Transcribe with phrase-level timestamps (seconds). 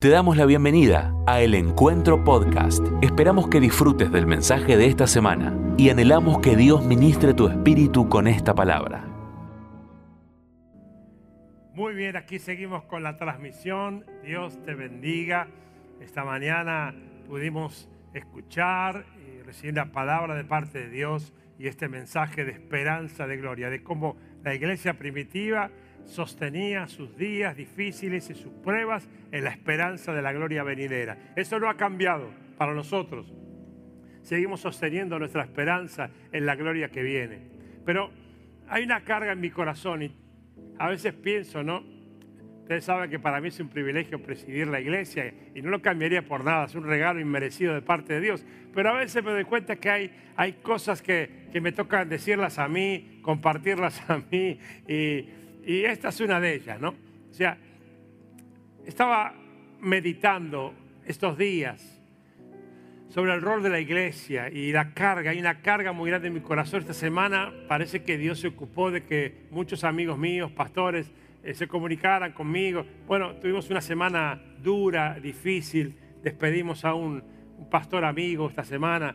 [0.00, 2.86] Te damos la bienvenida a El Encuentro Podcast.
[3.02, 8.08] Esperamos que disfrutes del mensaje de esta semana y anhelamos que Dios ministre tu espíritu
[8.08, 9.04] con esta palabra.
[11.74, 14.04] Muy bien, aquí seguimos con la transmisión.
[14.22, 15.48] Dios te bendiga.
[16.00, 16.94] Esta mañana
[17.26, 23.26] pudimos escuchar y recibir la palabra de parte de Dios y este mensaje de esperanza,
[23.26, 25.72] de gloria, de cómo la iglesia primitiva
[26.08, 31.18] sostenía sus días difíciles y sus pruebas en la esperanza de la gloria venidera.
[31.36, 33.32] Eso no ha cambiado para nosotros.
[34.22, 37.40] Seguimos sosteniendo nuestra esperanza en la gloria que viene.
[37.84, 38.10] Pero
[38.68, 40.12] hay una carga en mi corazón y
[40.78, 41.84] a veces pienso, ¿no?
[42.62, 46.26] Ustedes saben que para mí es un privilegio presidir la iglesia y no lo cambiaría
[46.26, 48.44] por nada, es un regalo inmerecido de parte de Dios.
[48.74, 52.58] Pero a veces me doy cuenta que hay, hay cosas que, que me tocan decirlas
[52.58, 55.28] a mí, compartirlas a mí y,
[55.64, 56.90] y esta es una de ellas, ¿no?
[57.30, 57.58] O sea,
[58.86, 59.34] estaba
[59.80, 60.74] meditando
[61.06, 61.98] estos días
[63.08, 65.30] sobre el rol de la iglesia y la carga.
[65.30, 66.80] Hay una carga muy grande en mi corazón.
[66.80, 71.10] Esta semana parece que Dios se ocupó de que muchos amigos míos, pastores,
[71.42, 72.84] eh, se comunicaran conmigo.
[73.06, 75.96] Bueno, tuvimos una semana dura, difícil.
[76.22, 77.38] Despedimos a un,
[77.70, 79.14] pastor amigo esta semana.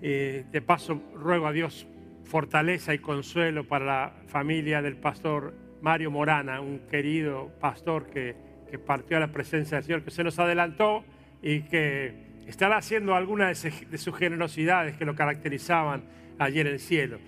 [0.00, 1.86] Eh, de paso, ruego a Dios
[2.24, 5.54] fortaleza y consuelo para la familia del pastor
[5.84, 8.34] Mario Morana, un querido pastor que,
[8.70, 11.04] que, partió a la presencia del Señor, que se nos adelantó
[11.42, 16.04] y que estará haciendo algunas de, sus generosidades que lo caracterizaban
[16.38, 17.18] ayer en el cielo.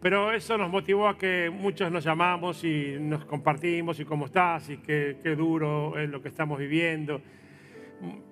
[0.00, 4.70] Pero eso nos motivó a que muchos nos llamamos y nos compartimos y cómo estás
[4.70, 7.20] y qué, qué duro es lo que estamos viviendo.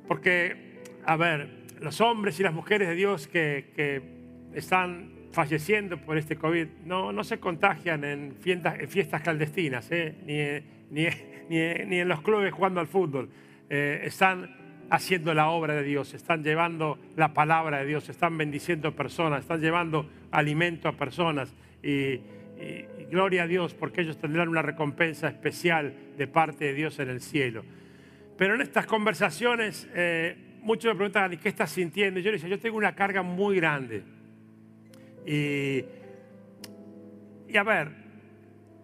[0.09, 4.01] Porque, a ver, los hombres y las mujeres de Dios que, que
[4.55, 10.63] están falleciendo por este COVID no, no se contagian en fiestas, en clandestinas, ¿eh?
[10.91, 11.07] ni,
[11.49, 13.29] ni, en los clubes jugando al fútbol.
[13.69, 18.95] Eh, están haciendo la obra de Dios, están llevando la palabra de Dios, están bendiciendo
[18.95, 21.55] personas, están llevando alimento a personas.
[21.83, 22.21] Y,
[23.11, 27.21] gloria a Dios porque ellos tendrán una recompensa especial de parte de Dios en el
[27.21, 27.63] cielo.
[28.39, 32.21] Pero en estas conversaciones eh, muchos me preguntan, ¿y qué estás sintiendo?
[32.21, 34.03] Yo les decía, yo tengo una carga muy grande
[35.27, 35.85] y,
[37.49, 37.91] y, a ver,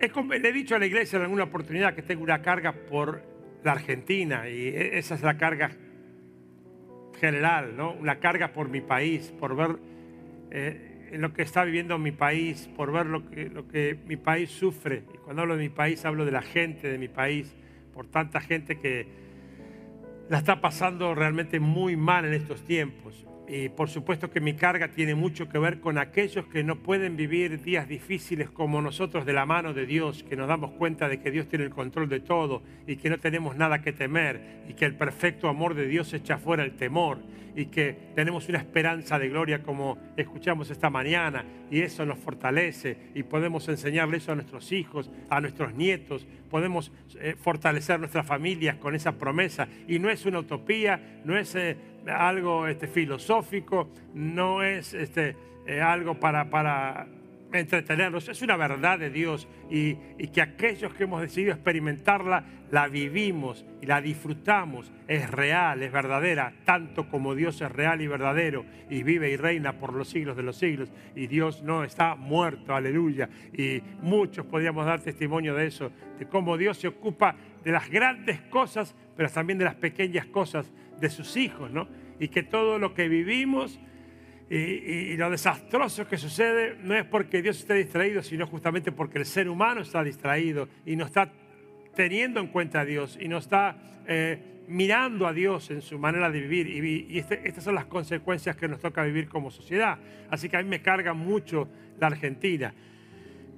[0.00, 3.22] le he dicho a la iglesia en alguna oportunidad que tengo una carga por
[3.62, 5.70] la Argentina y e, esa es la carga
[7.20, 7.92] general, ¿no?
[7.92, 9.76] Una carga por mi país, por ver
[10.50, 14.50] eh, lo que está viviendo mi país, por ver lo que, lo que mi país
[14.50, 15.04] sufre.
[15.14, 17.54] Y cuando hablo de mi país, hablo de la gente de mi país,
[17.92, 19.06] por tanta gente que
[20.28, 23.26] la está pasando realmente muy mal en estos tiempos.
[23.52, 27.16] Y por supuesto que mi carga tiene mucho que ver con aquellos que no pueden
[27.16, 31.18] vivir días difíciles como nosotros de la mano de Dios, que nos damos cuenta de
[31.18, 34.74] que Dios tiene el control de todo y que no tenemos nada que temer y
[34.74, 37.18] que el perfecto amor de Dios echa fuera el temor
[37.56, 43.10] y que tenemos una esperanza de gloria como escuchamos esta mañana y eso nos fortalece
[43.16, 48.76] y podemos enseñarle eso a nuestros hijos, a nuestros nietos, podemos eh, fortalecer nuestras familias
[48.76, 51.56] con esa promesa y no es una utopía, no es...
[51.56, 57.06] Eh, algo este, filosófico, no es este, eh, algo para, para
[57.52, 62.86] entretenernos, es una verdad de Dios y, y, que aquellos que hemos decidido experimentarla, la
[62.86, 68.64] vivimos y la disfrutamos, es real, es verdadera, tanto como Dios es real y verdadero
[68.88, 72.74] y vive y reina por los siglos de los siglos y Dios no está muerto,
[72.74, 73.28] aleluya.
[73.52, 77.34] Y muchos podríamos dar testimonio de eso, de cómo Dios se ocupa
[77.64, 81.88] de las grandes cosas, pero también de las pequeñas cosas de sus hijos, ¿no?
[82.20, 83.80] Y que todo lo que vivimos
[84.50, 88.90] y, y, y, lo desastroso que sucede no es porque Dios esté distraído, sino justamente
[88.90, 91.32] porque el ser humano está distraído y no está
[91.94, 93.76] teniendo en cuenta a Dios y no está
[94.08, 96.66] eh, mirando a Dios en su manera de vivir.
[96.66, 99.98] Y, y este, estas son las consecuencias que nos toca vivir como sociedad.
[100.30, 101.68] Así que a mí me carga mucho
[102.00, 102.74] la Argentina.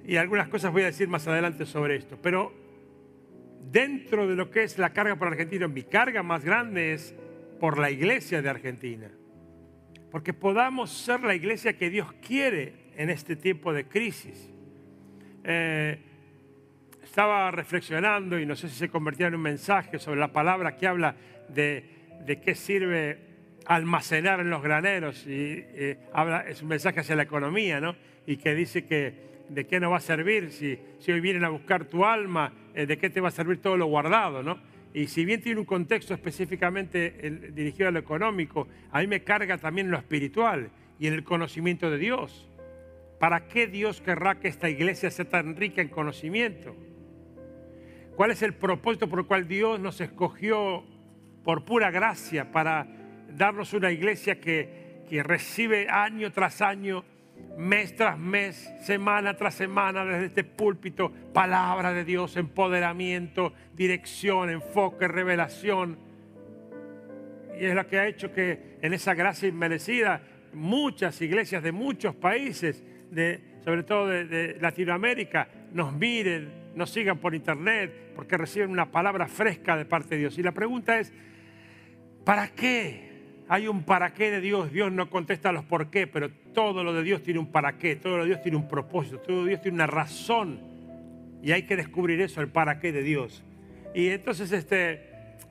[0.05, 2.19] Y algunas cosas voy a decir más adelante sobre esto.
[2.21, 2.53] Pero
[3.71, 7.15] dentro de lo que es la carga por Argentina, mi carga más grande es
[7.59, 9.09] por la iglesia de Argentina.
[10.13, 14.47] Porque podamos ser la iglesia que Dios quiere en este tiempo de crisis.
[15.43, 15.97] Eh,
[17.03, 20.85] estaba reflexionando y no sé si se convertía en un mensaje sobre la palabra que
[20.85, 21.15] habla
[21.49, 21.83] de,
[22.27, 23.17] de qué sirve
[23.65, 25.25] almacenar en los graneros.
[25.25, 27.95] Y eh, habla, es un mensaje hacia la economía, ¿no?
[28.27, 29.15] Y que dice que
[29.49, 32.85] de qué nos va a servir si, si hoy vienen a buscar tu alma, eh,
[32.85, 34.59] de qué te va a servir todo lo guardado, ¿no?
[34.93, 39.57] Y si bien tiene un contexto específicamente dirigido a lo económico, a mí me carga
[39.57, 40.69] también lo espiritual
[40.99, 42.47] y en el conocimiento de Dios.
[43.19, 46.75] ¿Para qué Dios querrá que esta iglesia sea tan rica en conocimiento?
[48.15, 50.83] ¿Cuál es el propósito por el cual Dios nos escogió
[51.43, 52.87] por pura gracia para
[53.35, 57.03] darnos una iglesia que, que recibe año tras año,
[57.57, 65.07] mes tras mes, semana tras semana desde este púlpito, palabra de Dios, empoderamiento, dirección, enfoque,
[65.07, 65.97] revelación.
[67.59, 72.15] Y es lo que ha hecho que en esa gracia inmerecida muchas iglesias de muchos
[72.15, 72.83] países,
[73.63, 79.27] sobre todo de, de Latinoamérica, nos miren, nos sigan por internet, porque reciben una palabra
[79.27, 80.37] fresca de parte de Dios.
[80.37, 81.13] Y la pregunta es,
[82.25, 83.12] ¿para qué?
[83.49, 84.71] Hay un para qué de Dios.
[84.71, 87.95] Dios no contesta los por qué, pero todo lo de Dios tiene un para qué,
[87.95, 90.59] todo lo de Dios tiene un propósito, todo lo de Dios tiene una razón.
[91.41, 93.43] Y hay que descubrir eso, el para qué de Dios.
[93.93, 95.01] Y entonces este,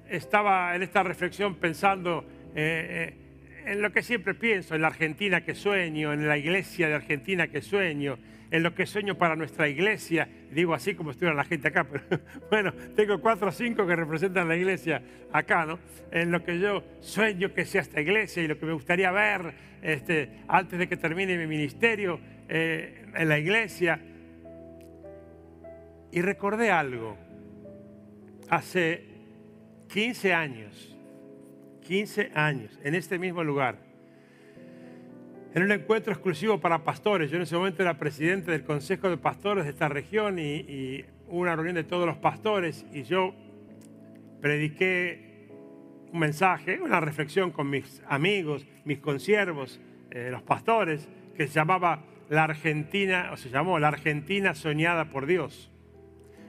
[0.08, 2.24] estaba en esta reflexión pensando
[2.54, 6.88] eh, eh, en lo que siempre pienso, en la Argentina que sueño, en la iglesia
[6.88, 8.18] de Argentina que sueño,
[8.52, 10.28] en lo que sueño para nuestra iglesia.
[10.50, 14.46] Digo así como estuviera la gente acá, pero bueno, tengo cuatro o cinco que representan
[14.46, 15.02] la iglesia
[15.32, 15.78] acá, ¿no?
[16.12, 19.54] En lo que yo sueño que sea esta iglesia y lo que me gustaría ver
[19.81, 23.99] este, antes de que termine mi ministerio eh, en la iglesia.
[26.12, 27.16] Y recordé algo.
[28.50, 29.06] Hace
[29.88, 30.94] 15 años,
[31.87, 33.78] 15 años, en este mismo lugar,
[35.54, 37.31] en un encuentro exclusivo para pastores.
[37.31, 41.04] Yo en ese momento era presidente del Consejo de Pastores de esta región y, y
[41.28, 43.34] una reunión de todos los pastores y yo
[44.40, 45.49] prediqué
[46.12, 52.05] un mensaje, una reflexión con mis amigos, mis consiervos, eh, los pastores, que se llamaba
[52.28, 55.70] la Argentina, o se llamó la Argentina soñada por Dios.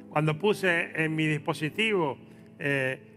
[0.09, 2.17] Cuando puse en mi dispositivo
[2.59, 3.12] eh,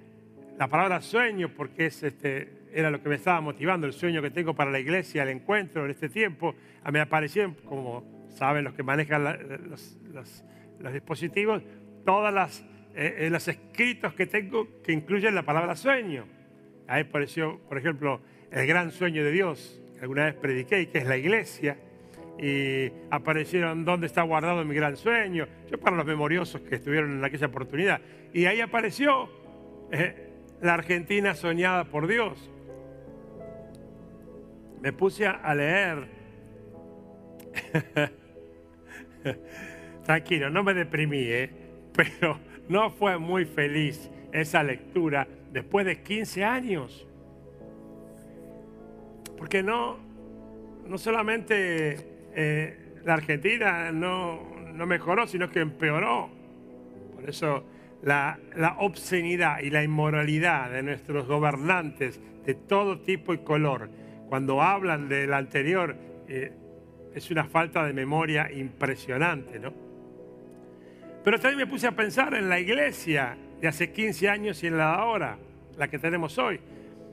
[0.58, 4.30] la palabra sueño, porque es este, era lo que me estaba motivando, el sueño que
[4.30, 8.74] tengo para la iglesia, el encuentro en este tiempo, a me aparecieron, como saben los
[8.74, 9.24] que manejan
[9.68, 9.98] los,
[10.92, 11.62] dispositivos,
[12.04, 12.64] todos las,
[12.94, 16.26] eh, los escritos que tengo que incluyen la palabra sueño.
[16.86, 18.20] Ahí apareció, por ejemplo,
[18.50, 21.76] el gran sueño de Dios, que alguna vez prediqué, que es la iglesia
[22.38, 25.46] y aparecieron dónde está guardado mi gran sueño.
[25.70, 28.00] Yo para los memoriosos que estuvieron en aquella oportunidad.
[28.32, 29.30] Y ahí apareció
[29.90, 30.25] eh,
[30.60, 32.50] la Argentina soñada por Dios.
[34.80, 36.08] Me puse a leer.
[40.04, 41.50] Tranquilo, no me deprimí, ¿eh?
[41.92, 42.38] pero
[42.68, 47.06] no fue muy feliz esa lectura después de 15 años.
[49.36, 49.98] Porque no,
[50.86, 51.96] no solamente
[52.34, 54.54] eh, la Argentina no,
[54.86, 56.30] mejoró, sino que empeoró.
[57.14, 57.64] Por eso
[58.02, 58.38] la,
[58.78, 63.90] obscenidad y la inmoralidad de nuestros gobernantes de todo tipo y color,
[64.28, 65.96] cuando hablan del anterior,
[66.28, 66.52] eh,
[67.14, 69.72] es una falta de memoria impresionante, ¿no?
[71.24, 74.76] Pero también me puse a pensar en la iglesia de hace 15 años y en
[74.76, 75.38] la de ahora,
[75.76, 76.60] la que tenemos hoy.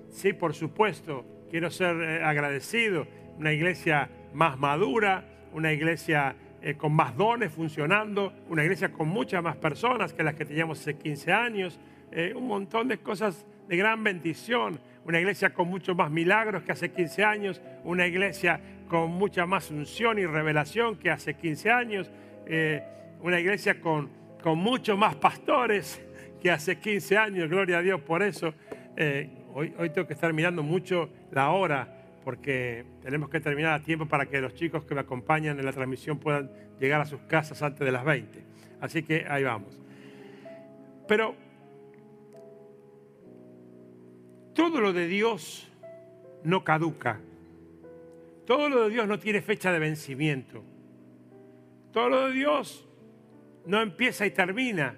[0.10, 3.08] Sí, por supuesto, quiero ser eh, agradecido.
[3.40, 6.36] Una iglesia más madura, una iglesia
[6.66, 10.80] eh, con más dones funcionando, una iglesia con muchas más personas que las que teníamos
[10.80, 11.78] hace 15 años,
[12.10, 16.72] eh, un montón de cosas de gran bendición, una iglesia con muchos más milagros que
[16.72, 22.10] hace 15 años, una iglesia con mucha más unción y revelación que hace 15 años,
[22.46, 22.82] eh,
[23.20, 24.10] una iglesia con,
[24.42, 26.02] con muchos más pastores
[26.42, 28.54] que hace 15 años, gloria a Dios por eso.
[29.54, 31.93] hoy, hoy tengo que estar mirando mucho la hora
[32.24, 35.72] porque tenemos que terminar a tiempo para que los chicos que me acompañan en la
[35.72, 38.44] transmisión puedan llegar a sus casas antes de las 20.
[38.82, 39.80] Así que ahí vamos.
[41.08, 41.36] Pero
[44.54, 45.70] todo lo de Dios
[46.44, 47.20] no caduca.
[48.46, 50.64] Todo lo de Dios no tiene fecha de vencimiento.
[51.92, 52.88] Todo lo de Dios
[53.66, 54.98] no empieza y termina.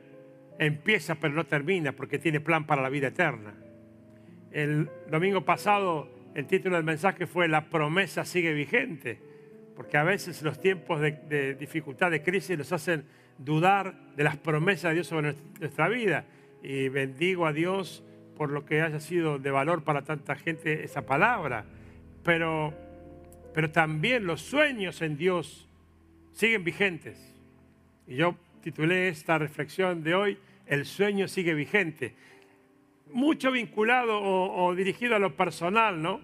[0.57, 3.53] Empieza pero no termina porque tiene plan para la vida eterna.
[4.51, 9.17] El domingo pasado el título del mensaje fue La promesa sigue vigente,
[9.73, 13.05] porque a veces los tiempos de, dificultad, de crisis, nos hacen
[13.37, 16.25] dudar de las promesas de Dios sobre nuestra vida.
[16.61, 18.03] Y bendigo a Dios
[18.35, 21.65] por lo que haya sido de valor para tanta gente esa palabra.
[22.23, 22.73] Pero,
[23.53, 25.69] pero también los sueños en Dios
[26.33, 27.33] siguen vigentes.
[28.07, 30.37] Y yo titulé esta reflexión de hoy,
[30.67, 32.15] El sueño sigue vigente
[33.11, 36.21] mucho vinculado o, dirigido a lo personal, ¿no?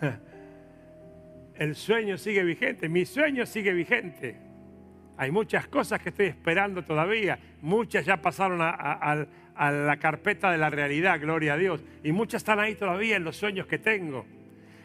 [1.56, 4.36] El sueño sigue vigente, mi sueño sigue vigente.
[5.16, 10.70] Hay muchas cosas que estoy esperando todavía, muchas ya pasaron a, la carpeta de la
[10.70, 14.26] realidad, gloria a Dios, y muchas están ahí todavía en los sueños que tengo.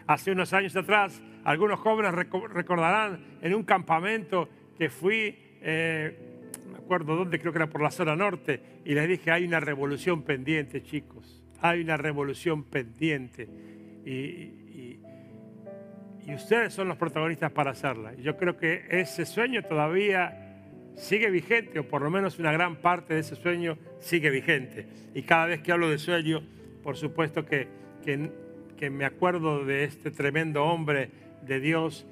[0.06, 6.27] Hace unos años atrás, algunos jóvenes recordarán en un campamento que fui, eh,
[6.88, 10.24] acuerdo dónde, creo que era por la zona norte, y les dije, hay una revolución
[10.24, 13.48] pendiente, chicos, hay una revolución pendiente.
[14.06, 14.58] Y,
[16.28, 18.14] y ustedes son los protagonistas para hacerla.
[18.16, 20.48] Yo creo que ese sueño todavía
[20.98, 24.88] sigue vigente, o por lo menos una gran parte de ese sueño sigue vigente.
[25.14, 26.44] Y cada vez que hablo de sueño,
[26.84, 27.68] por supuesto que,
[28.04, 31.10] que, me acuerdo de este tremendo hombre
[31.44, 32.06] de Dios,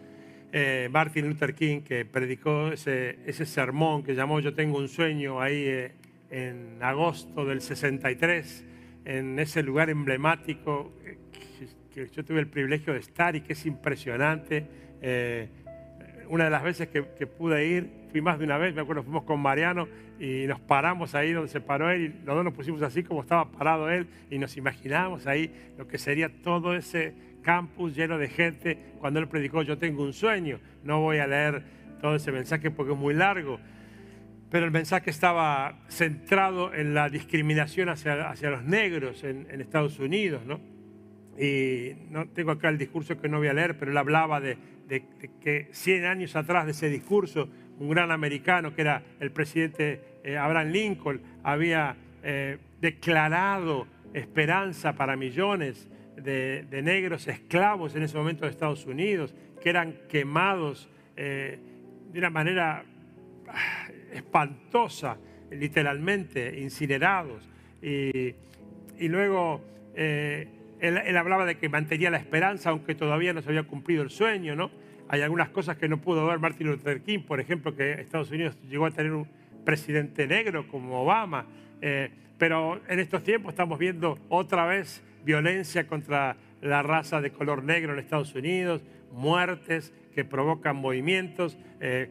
[0.58, 5.42] eh, Martin Luther King, que predicó ese, ese, sermón que llamó Yo tengo un sueño
[5.42, 5.92] ahí eh,
[6.30, 8.66] en agosto del 63,
[9.04, 11.18] en ese lugar emblemático eh,
[11.94, 14.66] que, yo tuve el privilegio de estar y que es impresionante.
[16.30, 19.04] una de las veces que, que pude ir, fui más de una vez, me acuerdo,
[19.04, 19.90] fuimos con Mariano
[20.22, 23.24] y nos paramos ahí donde se paró él y los dos nos pusimos así como
[23.24, 27.14] estaba parado él y nos imaginábamos ahí lo que sería todo ese
[27.46, 30.60] campus lleno de gente cuando él predicó Yo tengo un sueño.
[30.84, 31.64] No voy a leer
[32.02, 33.60] todo ese mensaje porque es muy largo,
[34.50, 40.42] pero el mensaje estaba centrado en la discriminación hacia, hacia los negros en, Estados Unidos,
[40.46, 40.60] ¿no?
[41.40, 44.58] Y no tengo acá el discurso que no voy a leer, pero él hablaba de,
[44.88, 45.04] de
[45.42, 47.50] que 100 años atrás de ese discurso
[47.80, 55.16] un gran americano que era el presidente eh, Abraham Lincoln, había eh, declarado esperanza para
[55.16, 61.60] millones de, negros esclavos en ese momento de Estados Unidos, que eran quemados eh,
[62.12, 62.84] de una manera
[63.48, 65.18] ah, espantosa,
[65.52, 67.50] literalmente, incinerados.
[67.82, 68.34] Y,
[69.08, 69.62] luego
[69.94, 70.48] él,
[70.80, 74.56] él, hablaba de que mantenía la esperanza, aunque todavía no se había cumplido el sueño,
[74.56, 74.72] ¿no?
[75.08, 78.58] Hay algunas cosas que no pudo ver Martin Luther King, por ejemplo, que Estados Unidos
[78.68, 79.28] llegó a tener un
[79.64, 81.46] presidente negro como Obama,
[81.82, 87.64] eh, pero en estos tiempos estamos viendo otra vez violencia contra la raza de color
[87.64, 92.10] negro en Estados Unidos, muertes que provocan movimientos, eh,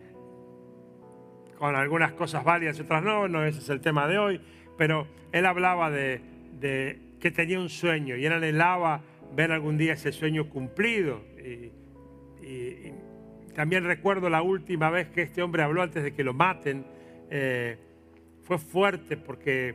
[1.59, 4.40] con algunas cosas válidas y otras no, no ese es el tema de hoy,
[4.76, 6.21] pero él hablaba de,
[7.21, 9.00] que tenía un sueño y él anhelaba
[9.35, 11.23] ver algún día ese sueño cumplido.
[11.38, 11.73] Y,
[13.54, 16.85] también recuerdo la última vez que este hombre habló antes de que lo maten.
[17.30, 17.78] Eh,
[18.42, 19.75] fue fuerte porque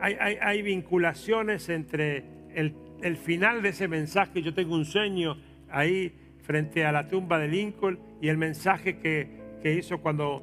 [0.00, 2.24] hay, vinculaciones entre
[2.54, 5.36] el, final de ese mensaje, yo tengo un sueño
[5.70, 6.12] ahí
[6.42, 9.28] frente a la tumba de Lincoln y el mensaje que,
[9.62, 10.42] que hizo cuando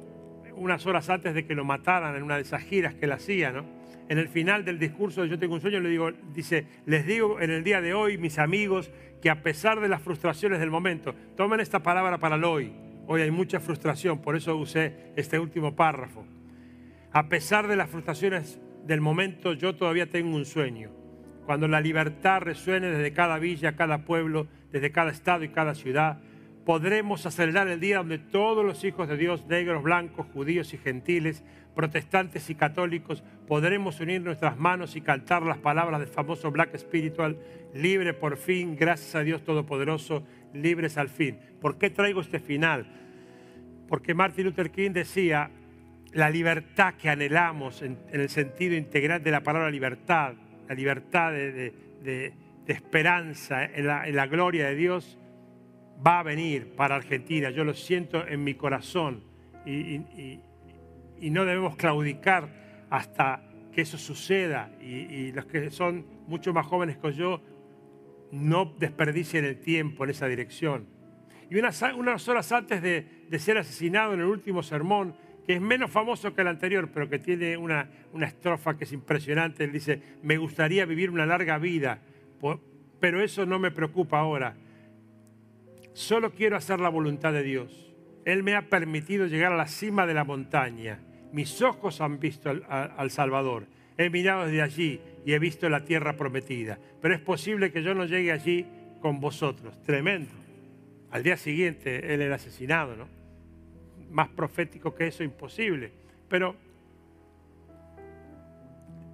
[0.56, 3.52] unas horas antes de que lo mataran en una de esas giras que él hacía,
[3.52, 3.64] ¿no?
[4.08, 7.40] En el final del discurso de Yo tengo un sueño le digo, dice, les digo
[7.40, 11.14] en el día de hoy, mis amigos, que a pesar de las frustraciones del momento,
[11.36, 12.72] tomen esta palabra para el hoy.
[13.08, 16.24] Hoy hay mucha frustración, por eso usé este último párrafo.
[17.12, 20.90] A pesar de las frustraciones del momento, yo todavía tengo un sueño.
[21.44, 26.20] Cuando la libertad resuene desde cada villa, cada pueblo, desde cada estado y cada ciudad,
[26.64, 31.44] podremos acelerar el día donde todos los hijos de Dios, negros, blancos, judíos y gentiles,
[31.74, 37.38] protestantes y católicos, podremos unir nuestras manos y cantar las palabras del famoso Black Spiritual,
[37.74, 41.38] libre por fin, gracias a Dios Todopoderoso, libres al fin.
[41.60, 42.86] ¿Por qué traigo este final?
[43.88, 45.50] Porque Martin Luther King decía,
[46.12, 50.34] la libertad que anhelamos en, el sentido integral de la palabra libertad,
[50.68, 52.34] la libertad de,
[52.66, 55.18] esperanza en la, gloria de Dios,
[56.04, 57.50] va a venir para Argentina.
[57.50, 59.24] Yo lo siento en mi corazón
[59.64, 62.48] y no debemos claudicar
[62.90, 63.42] hasta
[63.76, 64.70] que eso suceda.
[64.80, 67.42] Y, los que son mucho más jóvenes que yo,
[68.32, 70.86] no desperdicien el tiempo en esa dirección.
[71.50, 75.14] Y unas, unas horas antes de, ser asesinado en el último sermón,
[75.46, 78.92] que es menos famoso que el anterior, pero que tiene una, una estrofa que es
[78.92, 82.00] impresionante, él dice, me gustaría vivir una larga vida,
[82.98, 84.56] pero eso no me preocupa ahora.
[85.92, 87.94] Solo quiero hacer la voluntad de Dios.
[88.24, 90.98] Él me ha permitido llegar a la cima de la montaña.
[91.32, 93.66] Mis ojos han visto al, Salvador.
[93.96, 96.78] He mirado desde allí y he visto la tierra prometida.
[97.00, 98.66] Pero es posible que yo no llegue allí
[99.00, 99.80] con vosotros.
[99.82, 100.32] Tremendo.
[101.12, 103.15] Al día siguiente él era asesinado, ¿no?
[104.10, 105.92] Más profético que eso, imposible.
[106.28, 106.56] Pero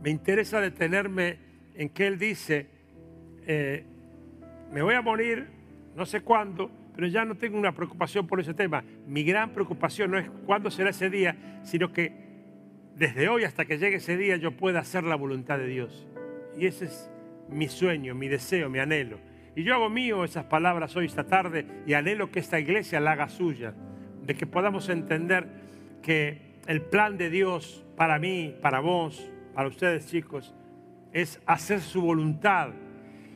[0.02, 1.38] me interesa detenerme
[1.74, 2.66] en que él dice,
[3.46, 3.84] eh,
[4.72, 5.46] me voy a morir,
[5.94, 8.84] no sé cuándo, pero ya no tengo una preocupación por ese tema.
[9.06, 12.12] Mi gran preocupación no es cuándo será ese día, sino que
[12.96, 16.06] desde hoy hasta que llegue ese día yo pueda hacer la voluntad de Dios.
[16.58, 17.10] Y ese es
[17.48, 19.18] mi sueño, mi deseo, mi anhelo.
[19.54, 23.12] Y yo hago mío esas palabras hoy, esta tarde, y anhelo que esta iglesia la
[23.12, 23.74] haga suya,
[24.24, 25.46] de que podamos entender
[26.02, 30.54] que el plan de Dios para mí, para vos, para ustedes chicos,
[31.12, 32.70] es hacer su voluntad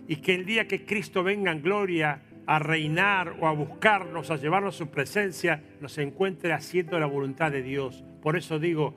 [0.08, 4.36] y que el día que Cristo venga en gloria a reinar o a buscarnos, a
[4.36, 8.04] llevarnos su presencia, nos encuentre haciendo la voluntad de Dios.
[8.22, 8.94] Por eso digo,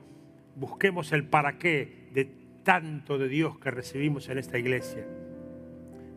[0.54, 2.30] busquemos el para qué de
[2.62, 5.04] tanto de Dios que recibimos en esta iglesia.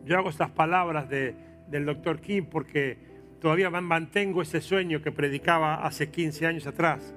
[0.04, 3.13] Yo hago estas palabras del doctor King porque
[3.44, 7.14] todavía mantengo ese sueño que predicaba hace 15 años atrás.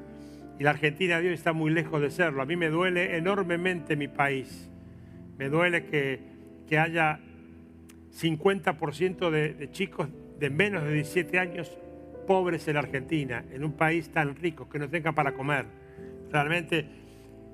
[0.60, 2.42] Y la Argentina hoy está muy lejos de serlo.
[2.42, 4.70] A mí me duele enormemente mi país.
[5.38, 6.20] Me duele que,
[6.68, 7.22] que haya
[8.14, 11.72] 50% de, de chicos de menos de 17 años
[12.28, 15.66] pobres en la Argentina, en un país tan rico que no tenga para comer.
[16.30, 16.90] Realmente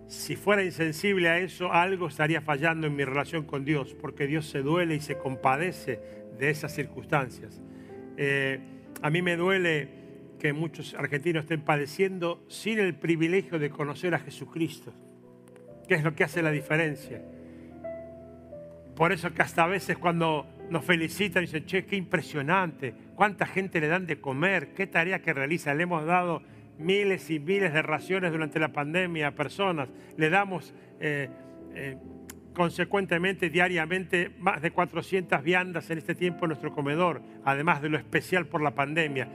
[0.08, 4.48] si fuera insensible a eso, algo estaría fallando en mi relación con Dios, porque Dios
[4.48, 6.00] se duele y se compadece
[6.39, 7.62] de esas circunstancias.
[8.17, 8.60] Eh,
[9.01, 9.89] a mí me duele
[10.39, 14.93] que muchos argentinos estén padeciendo sin el privilegio de conocer a Jesucristo,
[15.88, 17.22] que es lo que hace la diferencia.
[18.96, 23.79] Por eso que hasta a veces cuando nos felicitan dicen, che, qué impresionante, cuánta gente
[23.79, 26.41] le dan de comer, qué tarea que realiza, le hemos dado
[26.77, 29.89] miles y miles de raciones durante la pandemia a personas.
[30.17, 31.29] Le damos eh,
[31.74, 31.98] eh,
[32.53, 37.98] consecuentemente diariamente más de 400 viandas en este tiempo en nuestro comedor, además de lo
[37.98, 39.27] especial por la pandemia.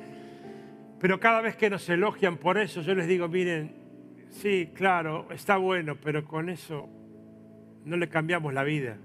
[1.00, 3.72] Pero cada vez que nos elogian por eso, yo les digo, miren,
[4.30, 6.88] sí, claro, está bueno, pero con eso
[7.84, 8.96] no le cambiamos la vida.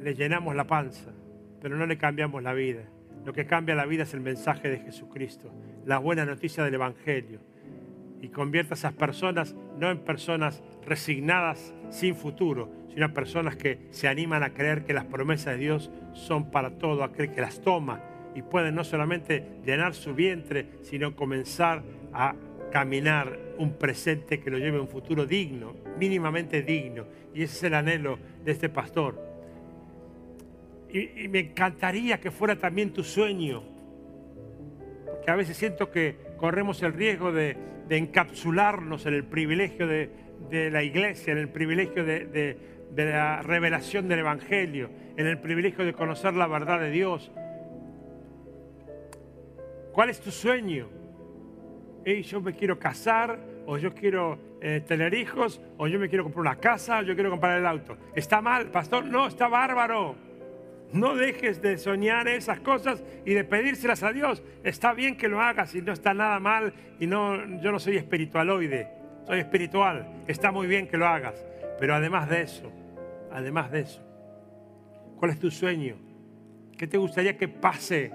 [0.00, 1.12] Le llenamos la panza,
[1.60, 2.82] pero no le cambiamos la vida.
[3.24, 5.50] Lo que cambia la vida es el mensaje de Jesucristo,
[5.86, 7.40] la buena noticia del Evangelio.
[8.20, 14.08] Y convierta a esas personas no en personas resignadas sin futuro, sino personas que se
[14.08, 18.00] animan a creer que las promesas de Dios son para todo aquel que las toma
[18.34, 21.82] y pueden no solamente llenar su vientre, sino comenzar
[22.12, 22.34] a
[22.72, 27.06] caminar un presente que lo lleve a un futuro digno, mínimamente digno.
[27.32, 29.34] Y ese es el anhelo de este pastor
[30.94, 33.62] y, me encantaría que fuera también tu sueño,
[35.06, 37.56] porque a veces siento que corremos el riesgo de,
[37.90, 40.08] encapsularnos en el privilegio de,
[40.50, 42.56] la iglesia, en el privilegio de,
[42.96, 47.32] la revelación del Evangelio, en el privilegio de conocer la verdad de Dios.
[49.92, 50.88] ¿Cuál es tu sueño?
[52.22, 56.42] yo me quiero casar, o yo quiero eh, tener hijos, o yo me quiero comprar
[56.42, 57.96] una casa, o yo quiero comprar el auto.
[58.14, 59.06] ¿Está mal, pastor?
[59.06, 60.14] No, está bárbaro.
[60.92, 64.42] No dejes de soñar esas cosas y de pedírselas a Dios.
[64.62, 67.96] Está bien que lo hagas y no está nada mal y no, yo no soy
[67.96, 68.88] espiritualoide,
[69.26, 70.06] soy espiritual.
[70.26, 71.44] Está muy bien que lo hagas.
[71.78, 72.70] Pero además de eso,
[73.32, 74.02] además de eso,
[75.18, 75.96] ¿cuál es tu sueño?
[76.76, 78.12] ¿Qué te gustaría que pase?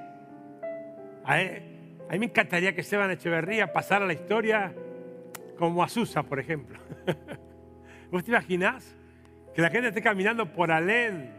[1.25, 1.37] A,
[2.11, 4.73] mí me encantaría que Esteban Echeverría pasara la historia
[5.57, 6.79] como Azusa, por ejemplo.
[8.11, 8.95] ¿Vos te imaginás?
[9.53, 11.31] Que la gente esté caminando por Alén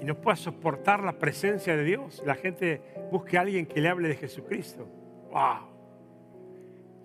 [0.00, 2.22] y no pueda soportar la presencia de Dios.
[2.24, 4.88] La gente busque a alguien que le hable de Jesucristo.
[5.30, 5.69] ¡Wow!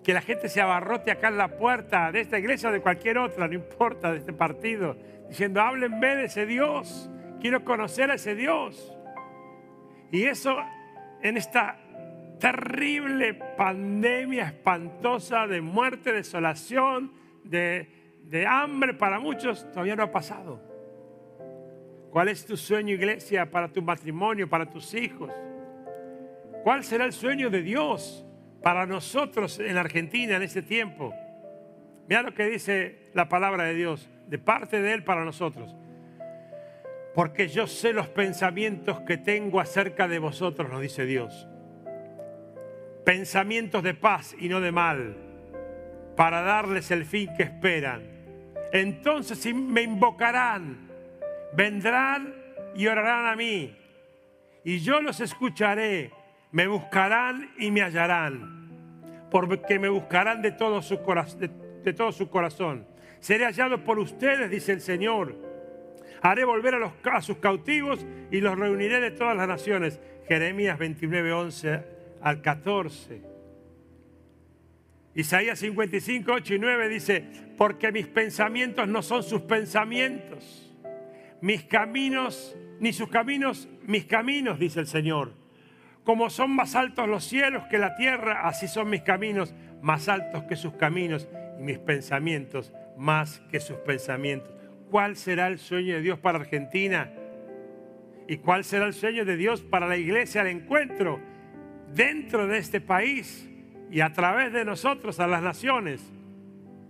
[0.06, 3.18] Que la gente se abarrote acá en la puerta de esta iglesia o de cualquier
[3.18, 4.96] otra, no importa, de este partido,
[5.28, 7.10] diciendo, háblenme de ese Dios.
[7.40, 8.96] Quiero conocer a ese Dios.
[10.12, 10.58] Y eso
[11.22, 11.80] en esta
[12.38, 17.10] terrible pandemia espantosa de muerte, desolación,
[17.42, 17.88] de,
[18.22, 20.62] de hambre para muchos, todavía no ha pasado.
[22.12, 25.32] ¿Cuál es tu sueño, iglesia, para tu matrimonio, para tus hijos?
[26.62, 28.22] ¿Cuál será el sueño de Dios
[28.66, 31.14] para nosotros en Argentina en este tiempo?
[32.08, 35.72] Mira lo que dice la palabra de Dios, de parte de Él para nosotros.
[37.14, 41.46] Porque yo sé los pensamientos que tengo acerca de vosotros, nos dice Dios.
[43.04, 45.16] Pensamientos de paz y no de mal,
[46.16, 48.02] para darles el fin que esperan.
[48.72, 50.90] Entonces me invocarán
[51.52, 52.34] vendrán
[52.74, 53.76] y orarán a mí,
[54.64, 56.10] y yo los escucharé,
[56.56, 58.70] me buscarán y me hallarán,
[59.30, 60.98] porque me buscarán de todo su,
[61.84, 62.86] de, todo su corazón.
[63.20, 65.36] Seré hallado por ustedes, dice el Señor.
[66.22, 70.00] Haré volver a, los, a sus cautivos y los reuniré de todas las naciones.
[70.26, 71.84] Jeremías 29, 11
[72.22, 73.20] al 14.
[75.14, 77.24] Isaías 55, 8 y 9 dice,
[77.58, 80.72] porque mis pensamientos no son sus pensamientos
[81.42, 85.45] mis caminos, ni sus caminos, mis caminos, dice el Señor.
[86.06, 90.44] Como son más altos los cielos que la tierra, así son mis caminos más altos
[90.44, 94.54] que sus caminos y mis pensamientos más que sus pensamientos.
[94.90, 97.12] ¿Cuál será el sueño de Dios para Argentina?
[98.28, 101.20] ¿Y cuál será el sueño de Dios para la iglesia al encuentro
[101.92, 103.50] dentro de este país
[103.90, 106.00] y a través de nosotros a las naciones?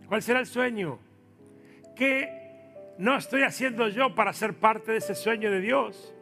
[0.06, 1.00] ¿Cuál será el sueño?
[1.96, 2.46] ¿Qué
[2.98, 6.14] no estoy haciendo yo para ser parte de ese sueño de Dios.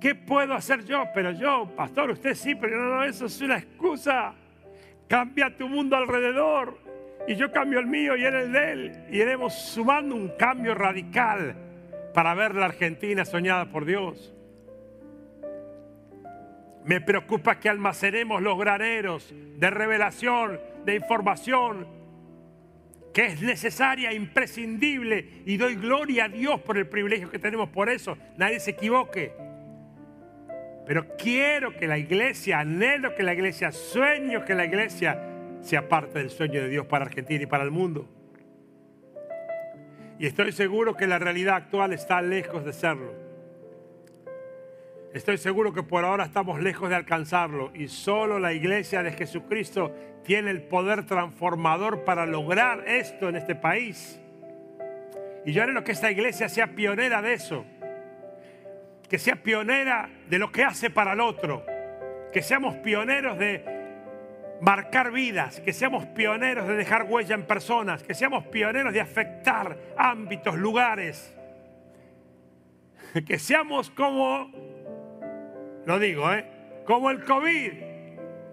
[0.00, 1.04] ¿Qué puedo hacer yo?
[1.14, 4.34] Pero yo, pastor, usted sí, pero no, no, eso es una excusa.
[5.08, 6.78] Cambia tu mundo alrededor.
[7.28, 9.04] y yo cambio el mío y él el de él.
[9.10, 11.56] Y iremos sumando un cambio radical
[12.14, 14.32] para ver la Argentina soñada por Dios.
[16.84, 21.86] Me preocupa que almacenemos los graneros de revelación, de información,
[23.12, 27.90] que es necesaria, imprescindible, y doy gloria a Dios por el privilegio que tenemos por
[27.90, 28.16] eso.
[28.36, 29.45] Nadie se equivoque.
[30.86, 35.20] Pero quiero que la iglesia, anhelo que la iglesia, sueño que la iglesia
[35.60, 38.08] sea parte del sueño de Dios para Argentina y para el mundo.
[40.18, 43.12] Y estoy seguro que la realidad actual está lejos de serlo.
[45.12, 49.94] Estoy seguro que por ahora estamos lejos de alcanzarlo y solo la iglesia de Jesucristo
[50.24, 54.20] tiene el poder transformador para lograr esto en este país.
[55.44, 57.64] Y yo lo que esta iglesia sea pionera de eso,
[59.08, 61.64] que sea pionera de lo que hace para el otro,
[62.32, 63.64] que seamos pioneros de
[64.60, 69.76] marcar vidas, que seamos pioneros de dejar huella en personas, que seamos pioneros de afectar
[69.96, 71.34] ámbitos, lugares,
[73.26, 74.50] que seamos como,
[75.84, 76.46] lo digo, ¿eh?
[76.84, 77.72] como el COVID,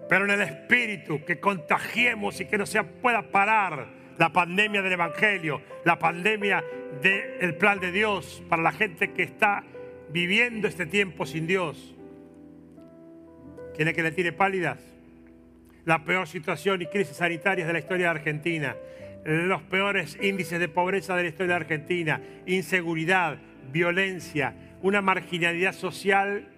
[0.08, 3.86] pero en el espíritu, que contagiemos y que no se pueda parar
[4.18, 6.62] la pandemia del Evangelio, la pandemia
[7.00, 9.64] del plan de Dios para la gente que está
[10.14, 11.94] viviendo este tiempo sin Dios.
[13.76, 14.94] ¿Quiere que le tire pálidas?
[15.84, 18.76] la peor situación y crisis sanitarias de la historia de Argentina,
[19.24, 23.38] los peores índices de pobreza de la historia de Argentina, inseguridad,
[23.72, 26.48] violencia, una marginalidad social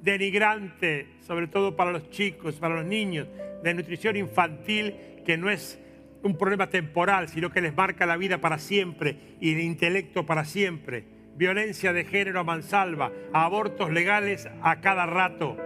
[0.00, 3.26] denigrante, sobre todo para los chicos, para los niños,
[3.62, 5.78] de nutrición infantil que no es
[6.22, 10.44] un problema temporal, sino que les marca la vida para siempre y el intelecto para
[10.44, 11.17] siempre.
[11.38, 15.56] Violencia de género a mansalva, abortos legales a cada rato.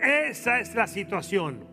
[0.00, 1.66] Esa es la situación.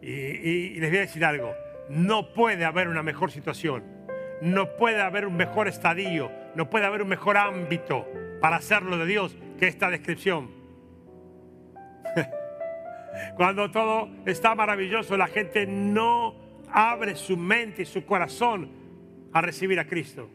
[0.00, 1.52] Y, les voy a decir algo,
[1.88, 3.82] no puede haber una mejor situación,
[4.40, 8.06] no puede haber un mejor estadio, no puede haber un mejor ámbito
[8.40, 10.52] para hacerlo de Dios que esta descripción.
[13.36, 16.36] Cuando todo está maravilloso, la gente no
[16.70, 18.70] abre su mente y su corazón
[19.32, 20.30] a recibir a Cristo.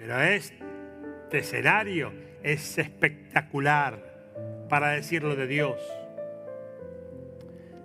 [0.00, 2.10] Pero este escenario
[2.42, 4.02] es espectacular
[4.70, 5.78] para decirlo de Dios.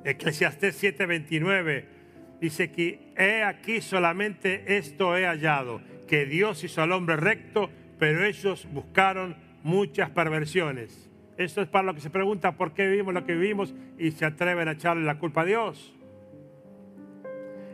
[0.05, 1.83] Eclesiastés 7:29
[2.39, 8.23] dice que he aquí solamente esto he hallado, que Dios hizo al hombre recto, pero
[8.23, 11.11] ellos buscaron muchas perversiones.
[11.37, 14.23] Eso es para lo que se pregunta por qué vivimos lo que vivimos y se
[14.23, 15.93] atreven a echarle la culpa a Dios.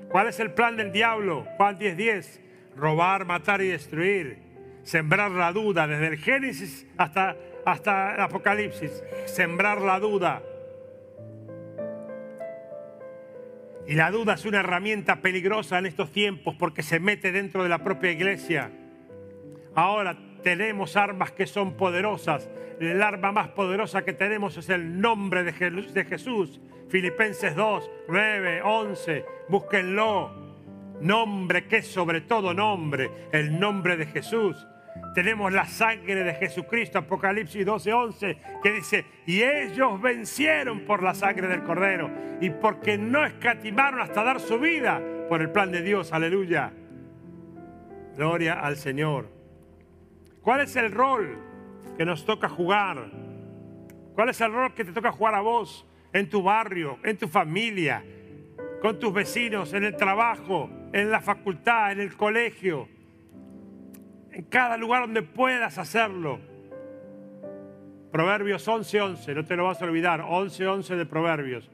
[0.10, 1.46] ¿Cuál es el plan del diablo?
[1.58, 2.42] Juan 10:10.
[2.76, 4.38] Robar, matar y destruir.
[4.84, 9.04] Sembrar la duda desde el Génesis hasta, hasta el Apocalipsis.
[9.26, 10.42] Sembrar la duda
[13.88, 17.70] Y la duda es una herramienta peligrosa en estos tiempos porque se mete dentro de
[17.70, 18.72] la propia iglesia.
[19.76, 22.50] Ahora tenemos armas que son poderosas.
[22.80, 25.54] El arma más poderosa que tenemos es el nombre de
[26.06, 26.62] Jesús.
[26.90, 29.26] Filipenses 2, 9, 11.
[29.50, 30.51] Búsquenlo.
[31.02, 33.30] Nombre que es sobre todo nombre.
[33.32, 34.68] El nombre de Jesús
[35.14, 41.14] tenemos la sangre de Jesucristo, Apocalipsis 12, 11, que dice, y ellos vencieron por la
[41.14, 42.10] sangre del Cordero
[42.40, 46.72] y porque no escatimaron hasta dar su vida por el plan de Dios, aleluya.
[48.16, 49.30] Gloria al Señor.
[50.42, 51.40] ¿Cuál es el rol
[51.98, 53.12] que nos toca jugar?
[54.16, 57.28] ¿Cuál es el rol que te toca jugar a vos en tu barrio, en tu
[57.28, 58.04] familia,
[58.82, 62.88] con tus vecinos, en el trabajo, en la facultad, en el colegio?
[64.32, 66.40] en cada lugar donde puedas hacerlo.
[68.12, 71.70] Proverbios 11:11, 11, no te lo vas a olvidar, 11:11 11 de Proverbios.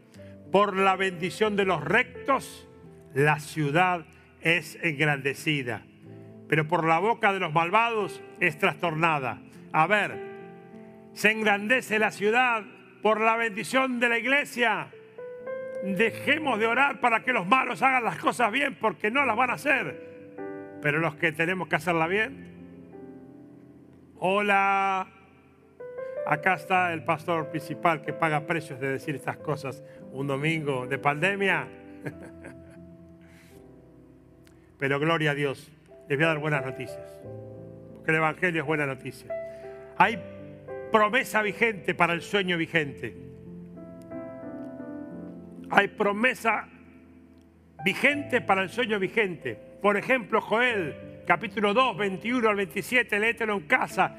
[0.51, 2.67] Por la bendición de los rectos,
[3.13, 4.06] la ciudad
[4.41, 5.84] es engrandecida,
[6.47, 9.41] pero por la boca de los malvados es trastornada.
[9.73, 10.15] A ver,
[11.13, 12.63] se engrandece la ciudad
[13.01, 14.89] por la bendición de la iglesia.
[15.83, 19.51] Dejemos de orar para que los malos hagan las cosas bien, porque no las van
[19.51, 20.07] a hacer.
[20.81, 22.47] Pero los que tenemos que hacerla bien,
[24.19, 25.07] hola,
[26.25, 30.97] acá está el pastor principal que paga precios de decir estas cosas un domingo de
[30.97, 31.67] pandemia.
[34.79, 35.71] Pero gloria a Dios,
[36.07, 37.19] les voy a dar buenas noticias,
[37.95, 39.33] porque el Evangelio es buena noticia.
[39.97, 40.21] Hay
[40.91, 43.26] promesa vigente para el sueño vigente.
[45.69, 46.67] Hay promesa
[47.84, 49.56] vigente para el sueño vigente.
[49.82, 54.15] Por ejemplo, Joel, capítulo 2, 21 al 27, léetelo en casa,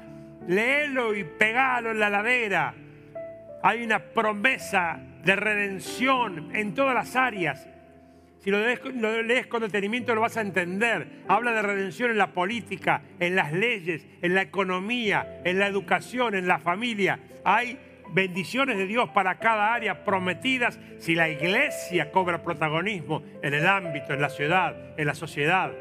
[0.47, 2.75] léelo y pegalo en la ladera.
[3.63, 7.67] Hay una promesa de redención en todas las áreas.
[8.43, 11.23] Si lo lees, lo con detenimiento lo vas a entender.
[11.27, 16.35] Habla de redención en la política, en las leyes, en la economía, en la educación,
[16.35, 17.19] en la familia.
[17.43, 17.77] Hay
[18.11, 24.13] bendiciones de Dios para cada área prometidas si la iglesia cobra protagonismo en el ámbito,
[24.13, 25.71] en la ciudad, en la sociedad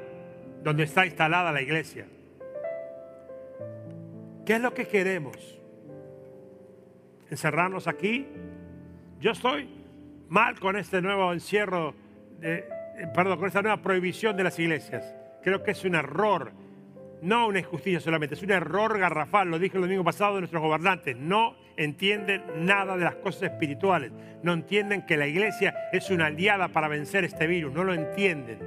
[0.62, 2.06] donde está instalada la iglesia.
[4.44, 5.58] ¿Qué es lo que queremos?
[7.30, 8.26] ¿Encerrarnos aquí?
[9.20, 9.68] Yo estoy
[10.28, 11.94] mal con este nuevo encierro,
[12.42, 12.66] eh,
[13.14, 15.14] perdón, con esta nueva prohibición de las iglesias.
[15.42, 16.52] Creo que es un error,
[17.22, 21.16] no una injusticia solamente, es un error garrafal, lo dije el domingo pasado nuestros gobernantes,
[21.16, 26.68] no entienden nada de las cosas espirituales, no entienden que la iglesia es una aliada
[26.68, 28.58] para vencer este virus, no lo entienden.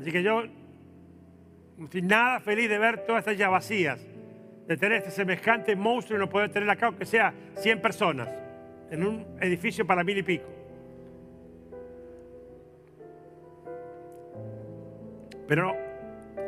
[0.00, 0.44] Así que yo
[1.80, 4.04] estoy nada feliz de ver todas estas ya vacías,
[4.66, 8.28] de tener este semejante monstruo y no poder tener acá aunque sea 100 personas
[8.90, 10.48] en un edificio para mil y pico.
[15.48, 15.76] Pero,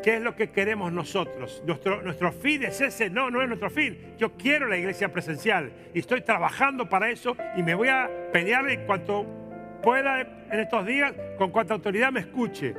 [0.04, 1.62] ¿qué es lo que queremos nosotros?
[1.66, 3.98] Nuestro, fin es ese, no, no es nuestro fin.
[4.18, 8.68] Yo quiero la iglesia presencial y estoy trabajando para eso y me voy a pelear
[8.68, 9.24] en cuanto
[9.82, 12.74] pueda en estos días, con cuanta autoridad me escuche,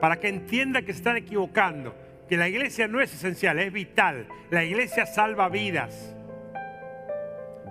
[0.00, 1.96] para que entienda que se están equivocando,
[2.28, 4.28] que la iglesia no es esencial, es vital.
[4.50, 6.14] La iglesia salva vidas.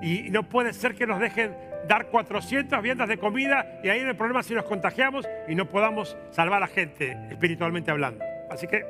[0.01, 1.56] Y no puede ser que nos dejen
[1.88, 5.69] dar 400 viandas de comida y ahí no hay problema si nos contagiamos y no
[5.69, 8.30] podamos salvar a gente, espiritualmente hablando.
[8.51, 8.85] Así que,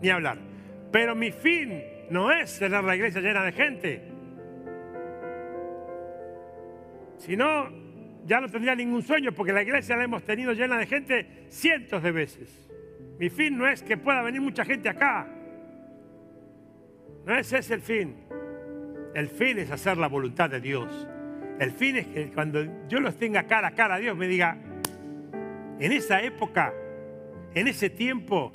[0.00, 0.38] ni hablar.
[0.92, 4.02] Pero mi fin no es tener la iglesia llena de gente.
[7.18, 7.68] Si no,
[8.24, 12.02] ya no tendría ningún sueño porque la iglesia la hemos tenido llena de gente cientos
[12.02, 12.70] de veces.
[13.18, 15.26] Mi fin no es que pueda venir mucha gente acá.
[17.26, 18.14] No ese es el fin.
[19.12, 21.08] El fin es hacer la voluntad de Dios.
[21.58, 24.56] El fin es que cuando yo los tenga cara a cara Dios me diga,
[25.80, 26.72] en esa época,
[27.54, 28.52] en ese tiempo,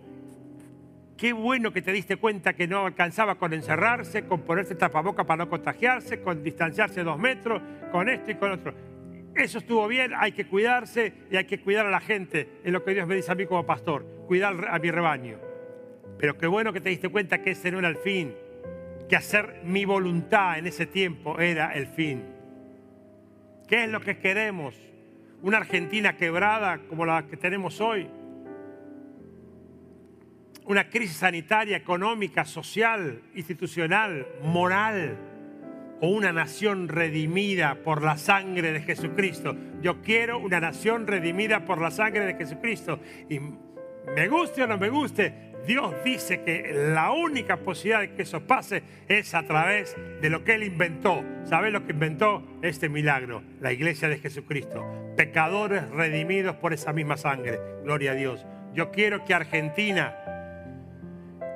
[1.17, 5.45] qué bueno que te diste cuenta que no alcanzaba con encerrarse, con ponerse tapaboca para
[5.45, 8.73] no contagiarse, con distanciarse dos metros, con esto y con otro.
[9.35, 12.83] Eso estuvo bien, hay que cuidarse y hay que cuidar a la gente, es lo
[12.83, 15.39] que Dios me dice a mí como pastor, cuidar a mi rebaño.
[16.19, 18.33] Pero qué bueno que te diste cuenta que ese no era el fin,
[19.09, 22.23] que hacer mi voluntad en ese tiempo era el fin.
[23.67, 24.75] ¿Qué es lo que queremos?
[25.41, 28.07] ¿Una Argentina quebrada como la que tenemos hoy?
[30.65, 35.17] ¿Una crisis sanitaria, económica, social, institucional, moral?
[35.99, 39.57] ¿O una nación redimida por la sangre de Jesucristo?
[39.81, 42.99] Yo quiero una nación redimida por la sangre de Jesucristo.
[43.29, 48.23] Y me guste o no me guste, Dios dice que la única posibilidad de que
[48.23, 51.23] eso pase es a través de lo que Él inventó.
[51.45, 52.43] ¿Sabes lo que inventó?
[52.61, 54.85] Este milagro, la iglesia de Jesucristo.
[55.15, 57.59] Pecadores redimidos por esa misma sangre.
[57.83, 58.45] Gloria a Dios.
[58.73, 60.15] Yo quiero que Argentina,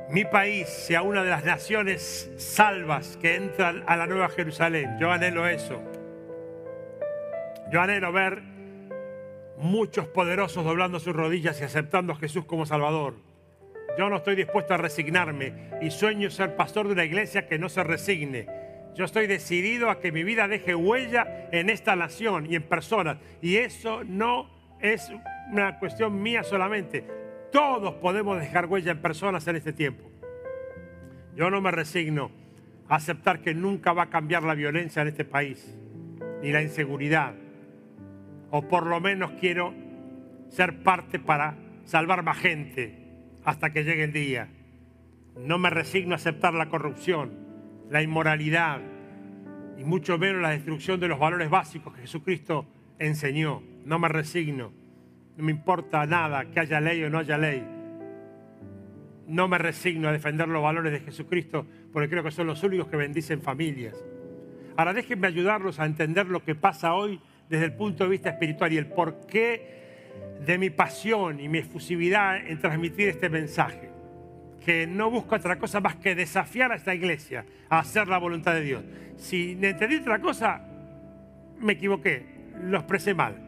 [0.09, 4.97] mi país, sea una de las naciones salvas que entran a la Nueva Jerusalén.
[4.99, 5.81] Yo anhelo eso.
[7.71, 8.41] Yo anhelo ver
[9.57, 13.15] muchos poderosos doblando sus rodillas y aceptando a Jesús como Salvador.
[13.97, 17.67] Yo no estoy dispuesto a resignarme y sueño ser pastor de una iglesia que no
[17.67, 18.47] se resigne.
[18.95, 23.17] Yo estoy decidido a que mi vida deje huella en esta nación y en personas.
[23.41, 25.11] Y eso no es
[25.51, 27.26] una cuestión mía solamente.
[27.51, 30.09] Todos podemos dejar huella en personas en este tiempo.
[31.35, 32.31] Yo no me resigno
[32.89, 35.77] a aceptar que nunca va a cambiar la violencia en este país,
[36.41, 37.35] ni la inseguridad.
[38.51, 39.73] O por lo menos quiero
[40.49, 43.07] ser parte para salvar más gente,
[43.43, 44.49] hasta que llegue el día.
[45.37, 47.31] No me resigno a aceptar la corrupción,
[47.89, 48.81] la inmoralidad
[49.77, 52.65] y mucho menos la destrucción de los valores básicos que Jesucristo
[52.99, 53.61] enseñó.
[53.85, 54.71] No me resigno.
[55.37, 57.63] No me importa nada que haya ley o no haya ley.
[59.27, 62.87] No me resigno a defender los valores de Jesucristo porque creo que son los únicos
[62.87, 63.95] que bendicen familias.
[64.75, 68.73] Ahora déjenme ayudarlos a entender lo que pasa hoy desde el punto de vista espiritual
[68.73, 69.77] y el por qué
[70.43, 73.89] de mi pasión y mi efusividad en transmitir este mensaje,
[74.65, 78.53] que no busco otra cosa más que desafiar a esta iglesia a hacer la voluntad
[78.53, 78.83] de Dios.
[79.17, 80.61] Si entendí otra cosa,
[81.59, 82.25] me equivoqué,
[82.63, 83.46] lo expresé mal.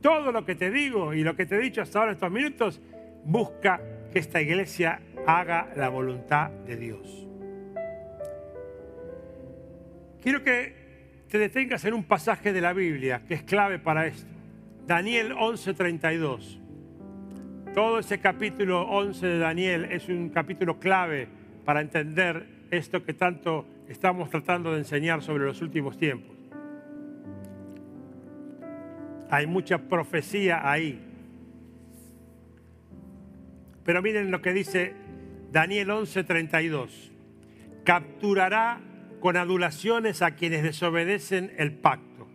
[0.00, 2.30] Todo lo que te digo y lo que te he dicho hasta ahora en estos
[2.30, 2.80] minutos,
[3.24, 3.80] busca
[4.12, 7.28] que esta iglesia haga la voluntad de Dios.
[10.22, 10.74] Quiero que
[11.28, 14.30] te detengas en un pasaje de la Biblia que es clave para esto.
[14.86, 16.58] Daniel 11:32.
[17.74, 21.28] Todo ese capítulo 11 de Daniel es un capítulo clave
[21.64, 26.39] para entender esto que tanto estamos tratando de enseñar sobre los últimos tiempos.
[29.30, 31.00] Hay mucha profecía ahí.
[33.84, 34.94] Pero miren lo que dice
[35.52, 37.12] Daniel 11:32.
[37.84, 38.80] Capturará
[39.20, 42.28] con adulaciones a quienes desobedecen el pacto.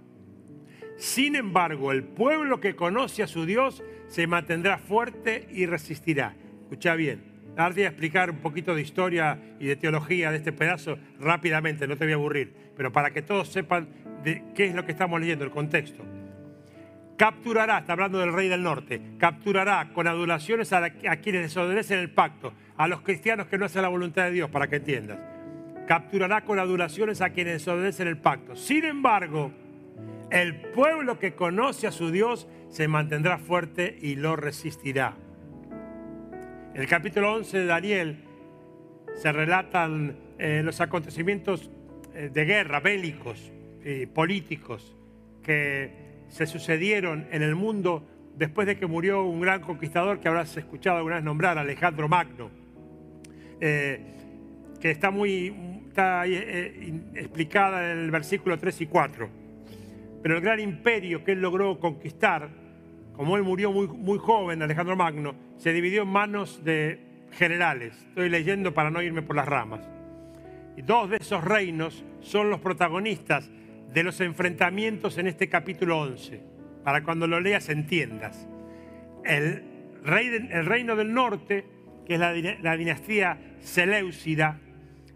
[0.98, 6.36] Sin embargo, el pueblo que conoce a su Dios se mantendrá fuerte y resistirá.
[6.62, 7.36] Escucha bien.
[7.58, 11.88] Ahora voy a explicar un poquito de historia y de teología de este pedazo rápidamente,
[11.88, 13.88] no te voy a aburrir, pero para que todos sepan
[14.24, 16.04] qué es lo que estamos leyendo, el contexto.
[17.18, 22.54] Capturará, está hablando del rey del norte, capturará con adulaciones a, quienes desobedecen el pacto,
[22.76, 25.20] a los cristianos que no hacen la voluntad de Dios, para que entiendas.
[25.88, 28.58] Capturará con adulaciones a quienes desobedecen el pacto.
[28.58, 29.54] Sin embargo,
[30.30, 35.16] el pueblo que conoce a su Dios se mantendrá fuerte y lo resistirá.
[36.74, 38.18] En el capítulo 11 de Daniel
[39.14, 41.72] se relatan eh, los acontecimientos
[42.14, 43.54] eh, de guerra, bélicos
[43.86, 44.98] y políticos
[45.42, 48.04] que se sucedieron en el mundo
[48.38, 52.50] después de que murió un gran conquistador que habrás escuchado alguna vez nombrar, Alejandro Magno,
[53.62, 54.02] eh,
[54.80, 55.54] que está muy
[55.88, 59.30] está, explicada en el versículo 3 y 4.
[60.22, 62.50] Pero el gran imperio que él logró conquistar
[63.16, 67.00] como él murió muy, muy joven, Alejandro Magno, se dividió en manos de
[67.32, 67.94] generales.
[68.10, 69.88] Estoy leyendo para no irme por las ramas.
[70.76, 73.50] Y dos de esos reinos son los protagonistas
[73.96, 76.42] de los enfrentamientos en este capítulo 11,
[76.84, 78.46] para cuando lo leas entiendas.
[79.24, 79.64] El,
[80.04, 81.66] rey el reino del norte,
[82.06, 84.60] que es la, la dinastía Seleucida,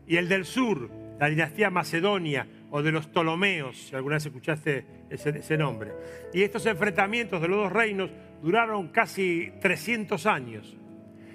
[0.08, 0.90] y el del sur,
[1.20, 5.92] la dinastía Macedonia o de los Ptolomeos, si alguna vez escuchaste ese, nombre.
[6.34, 8.10] Y estos enfrentamientos de los dos reinos
[8.42, 10.78] duraron casi 300 años.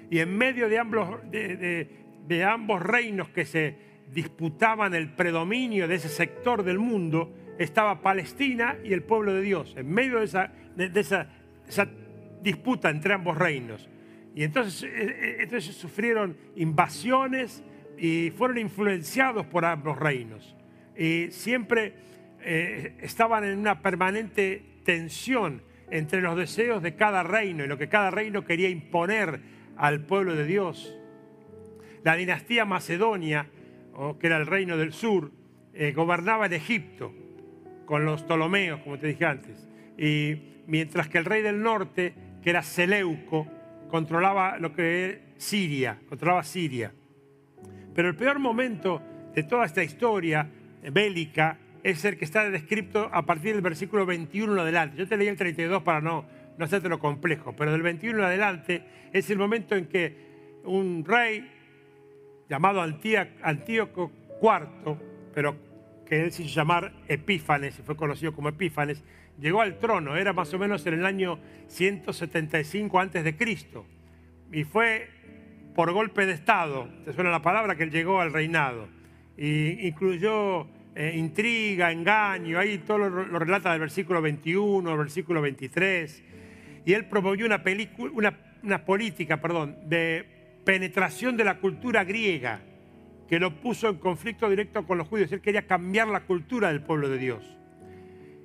[0.09, 3.75] Y en medio de ambos, de, ambos reinos que se
[4.11, 9.73] disputaban el predominio de ese sector del mundo, estaba Palestina y el pueblo de Dios,
[9.77, 11.27] en medio de esa, de, esa,
[12.41, 13.89] disputa entre ambos reinos.
[14.35, 17.63] Y entonces, eh, eh, entonces sufrieron invasiones
[17.97, 20.55] y fueron influenciados por ambos reinos.
[20.97, 21.93] Y siempre
[22.41, 27.89] eh, estaban en una permanente tensión entre los deseos de cada reino y lo que
[27.89, 29.39] cada reino quería imponer
[29.77, 30.95] al pueblo de Dios.
[32.03, 33.47] La dinastía macedonia,
[34.19, 35.31] que era el reino del sur,
[35.73, 37.13] eh, gobernaba en Egipto
[37.85, 39.67] con los Ptolomeos, como te dije antes.
[39.97, 43.47] Y mientras que el rey del norte, que era Seleuco,
[43.89, 46.91] controlaba lo que es Siria, controlaba Siria.
[47.93, 49.01] Pero el peor momento
[49.33, 50.49] de toda esta historia
[50.91, 54.97] bélica es el que está descrito a partir del versículo 21 en adelante.
[54.97, 56.25] Yo te leí el 32 para no,
[56.57, 60.25] no hacerte lo complejo, pero del 21 en adelante es el momento en que
[60.63, 61.47] un rey
[62.49, 64.97] llamado Antíoco IV,
[65.33, 65.55] pero
[66.05, 69.03] que él se hizo llamar Epífanes, y fue conocido como Epífanes,
[69.39, 73.85] llegó al trono, era más o menos en el año 175 antes de Cristo,
[74.51, 75.09] y fue
[75.73, 78.87] por golpe de Estado, te suena la palabra, que él llegó al reinado,
[79.37, 86.23] y incluyó eh, intriga, engaño, ahí todo lo, relata del versículo 21, el versículo 23.
[86.85, 87.61] Y él promovió una,
[88.63, 90.25] una, política perdón, de
[90.65, 92.61] penetración de la cultura griega
[93.29, 95.31] que lo puso en conflicto directo con los judíos.
[95.31, 97.57] Él quería cambiar la cultura del pueblo de Dios.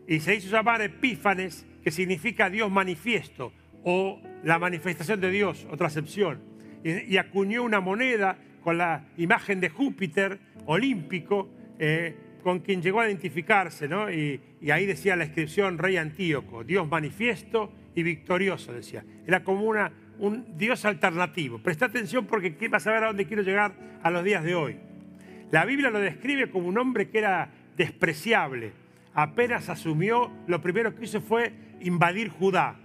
[0.06, 3.52] Y se hizo llamar Epífanes, que significa Dios manifiesto
[3.84, 6.40] o la manifestación de Dios, otra acepción.
[6.82, 13.06] Y, acuñó una moneda con la imagen de Júpiter olímpico, eh, con quien llegó a
[13.06, 14.10] identificarse, ¿no?
[14.10, 19.04] Y, ahí decía la inscripción Rey Antíoco, Dios manifiesto y victorioso, decía.
[19.26, 21.58] Era como una, un Dios alternativo.
[21.58, 24.78] Presta atención porque vas a ver a dónde quiero llegar a los días de hoy.
[25.50, 28.72] La Biblia lo describe como un hombre que era despreciable.
[29.14, 32.76] Apenas asumió, lo primero que hizo fue invadir Judá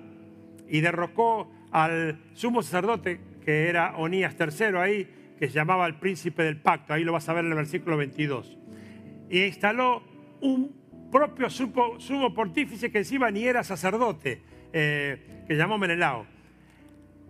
[0.67, 6.41] y derrocó al sumo sacerdote, que era Onías III ahí, que se llamaba el príncipe
[6.41, 6.93] del pacto.
[6.93, 8.57] Ahí lo vas a ver en el versículo 22
[9.29, 10.03] y instaló
[10.41, 10.75] un
[11.11, 14.41] propio sumo pontífice que encima ni era sacerdote,
[14.73, 16.25] eh, que llamó Menelao.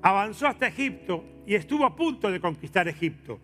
[0.06, 3.40] Avanzó hasta Egipto y estuvo a punto de conquistar Egipto,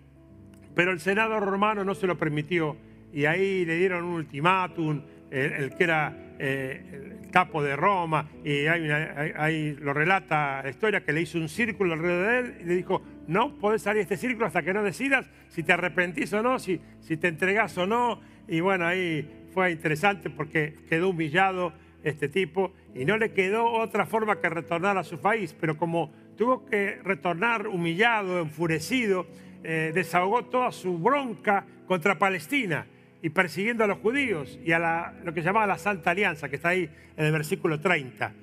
[0.76, 2.78] pero el Senado romano no se lo permitió
[3.12, 5.02] y ahí le dieron un ultimátum,
[5.32, 11.12] el, que era eh, el capo de Roma, y ahí, lo relata la historia, que
[11.14, 14.18] le hizo un círculo alrededor de él y le dijo, no podés salir de este
[14.18, 17.88] círculo hasta que no decidas si te arrepentís o no, si, si te entregás o
[17.88, 23.66] no, y bueno, ahí fue interesante porque quedó humillado este tipo y no le quedó
[23.72, 26.12] otra forma que retornar a su país, pero como
[26.42, 29.28] tuvo que retornar humillado, enfurecido,
[29.64, 32.88] eh, desahogó toda su bronca contra Palestina
[33.22, 36.70] y persiguiendo a los judíos y a lo que llamaba la Santa Alianza, que está
[36.70, 38.34] ahí en el versículo 30.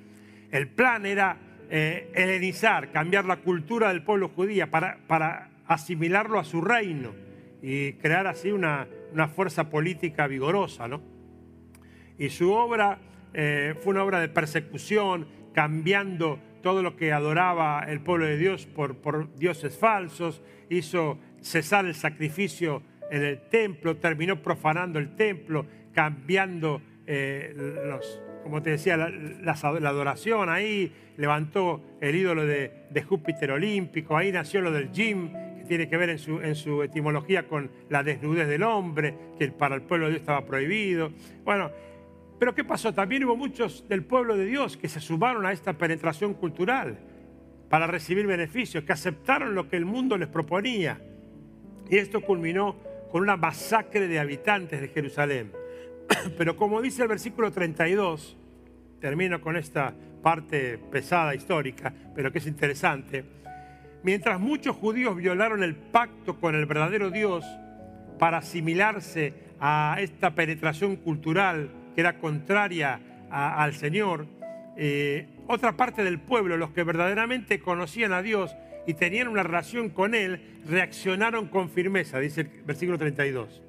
[0.49, 1.39] El plan era
[1.69, 7.13] eh, helenizar, cambiar la cultura del pueblo judía para, para asimilarlo a su reino
[7.61, 8.87] y crear así una,
[9.35, 10.87] fuerza política vigorosa.
[10.87, 11.01] ¿no?
[12.17, 12.97] Y su obra
[13.33, 18.65] eh, fue una obra de persecución, cambiando todo lo que adoraba el pueblo de Dios
[18.65, 22.81] por, dioses falsos, hizo cesar el sacrificio
[23.11, 30.49] en el templo, terminó profanando el templo, cambiando eh, los, como te decía, la, adoración
[30.49, 35.97] ahí, levantó el ídolo de, Júpiter olímpico, ahí nació lo del gym, que tiene que
[35.97, 40.07] ver en su, en su etimología con la desnudez del hombre, que para el pueblo
[40.07, 41.11] de Dios estaba prohibido.
[41.43, 41.71] Bueno,
[42.39, 42.93] pero ¿qué pasó?
[42.93, 46.97] También hubo muchos del pueblo de Dios que se sumaron a esta penetración cultural
[47.69, 51.01] para recibir beneficios, que aceptaron lo que el mundo les proponía.
[51.89, 52.77] Y esto culminó
[53.11, 55.51] con una masacre de habitantes de Jerusalén.
[56.37, 58.37] Pero como dice el versículo 32,
[59.01, 63.23] termino con esta parte pesada histórica, pero que es interesante,
[64.03, 67.45] mientras muchos judíos violaron el pacto con el verdadero Dios
[68.17, 71.69] para asimilarse a esta penetración cultural
[71.99, 74.27] era contraria al Señor,
[74.77, 78.55] eh, otra parte del pueblo, los que verdaderamente conocían a Dios
[78.87, 83.61] y tenían una relación con Él, reaccionaron con firmeza, dice el versículo 32.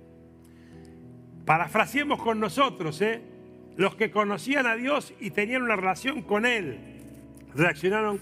[1.45, 3.21] Parafraseemos con nosotros, ¿eh?
[3.77, 6.79] los que conocían a Dios y tenían una relación con Él,
[7.55, 8.21] reaccionaron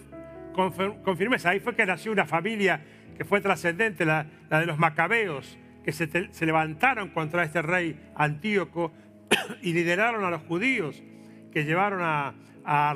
[0.54, 1.50] con, firmeza.
[1.50, 2.80] Ahí fue que nació una familia
[3.16, 8.92] que fue trascendente, la, de los macabeos, que se, levantaron contra este rey Antíoco
[9.62, 11.02] y lideraron a los judíos,
[11.52, 12.34] que llevaron a,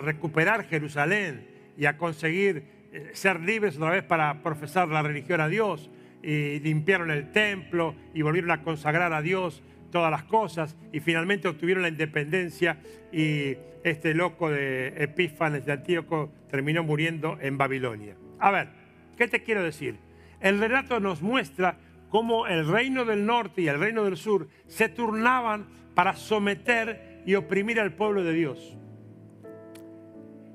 [0.03, 5.49] recuperar Jerusalén y a conseguir eh, ser libres otra vez para profesar la religión a
[5.49, 5.91] Dios.
[6.23, 11.49] Y limpiaron el templo y volvieron a consagrar a Dios todas las cosas y finalmente
[11.49, 12.79] obtuvieron la independencia
[13.13, 18.17] y este loco de Epífanes de Antíoco terminó muriendo en Babilonia.
[18.41, 18.69] A ver,
[19.17, 19.97] ¿qué te quiero decir?
[20.41, 21.77] El relato nos muestra
[22.13, 27.37] cómo el reino del norte y el reino del sur se turnaban para someter y
[27.37, 28.77] oprimir al pueblo de Dios.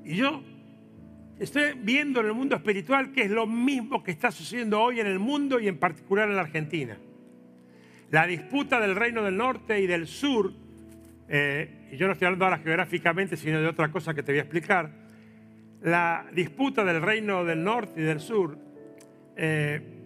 [0.05, 0.43] Y yo
[1.39, 5.07] estoy viendo en el mundo espiritual que es lo mismo que está sucediendo hoy en
[5.07, 6.99] el mundo y en particular en la Argentina.
[8.11, 10.53] La disputa del reino del norte y del sur,
[11.27, 14.39] eh, y yo no estoy hablando ahora geográficamente, sino de otra cosa que te voy
[14.39, 14.91] a explicar,
[15.81, 18.59] la disputa del reino del norte y del sur,
[19.35, 19.96] eh,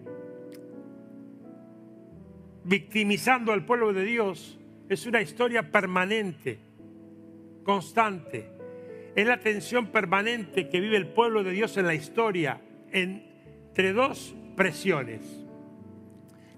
[2.64, 4.58] victimizando al pueblo de Dios,
[4.88, 6.58] es una historia permanente,
[7.64, 8.50] constante.
[9.14, 12.60] Es la tensión permanente que vive el pueblo de Dios en la historia
[12.92, 15.42] entre dos presiones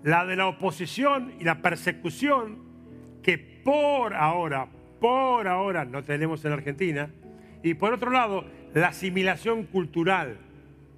[0.04, 2.58] la de la oposición y la persecución
[3.22, 4.68] que por ahora,
[5.00, 7.08] por ahora no tenemos en Argentina,
[7.62, 8.44] y por otro lado,
[8.74, 10.36] la asimilación cultural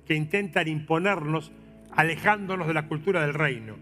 [0.04, 1.52] que intentan imponernos
[1.92, 3.76] alejándonos de la cultura del reino.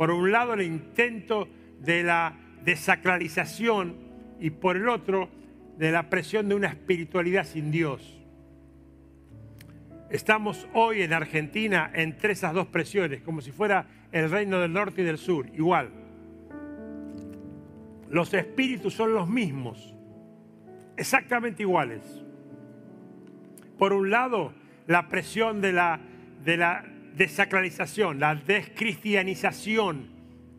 [0.00, 1.46] Por un lado, el intento
[1.78, 2.32] de la
[2.64, 3.96] desacralización
[4.40, 5.28] y por el otro,
[5.76, 8.18] de la presión de una espiritualidad sin Dios.
[10.08, 15.02] Estamos hoy en Argentina entre esas dos presiones, como si fuera el reino del norte
[15.02, 15.90] y del sur, igual.
[18.08, 19.94] Los espíritus son los mismos,
[20.96, 22.00] exactamente iguales.
[23.76, 24.54] Por un lado,
[24.86, 26.00] la presión de la,
[26.42, 30.08] de la desacralización, la descristianización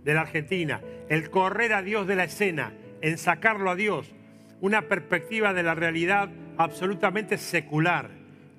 [0.03, 4.13] de la Argentina, el correr a Dios de la escena, en sacarlo a Dios,
[4.61, 8.09] una perspectiva de la realidad absolutamente secular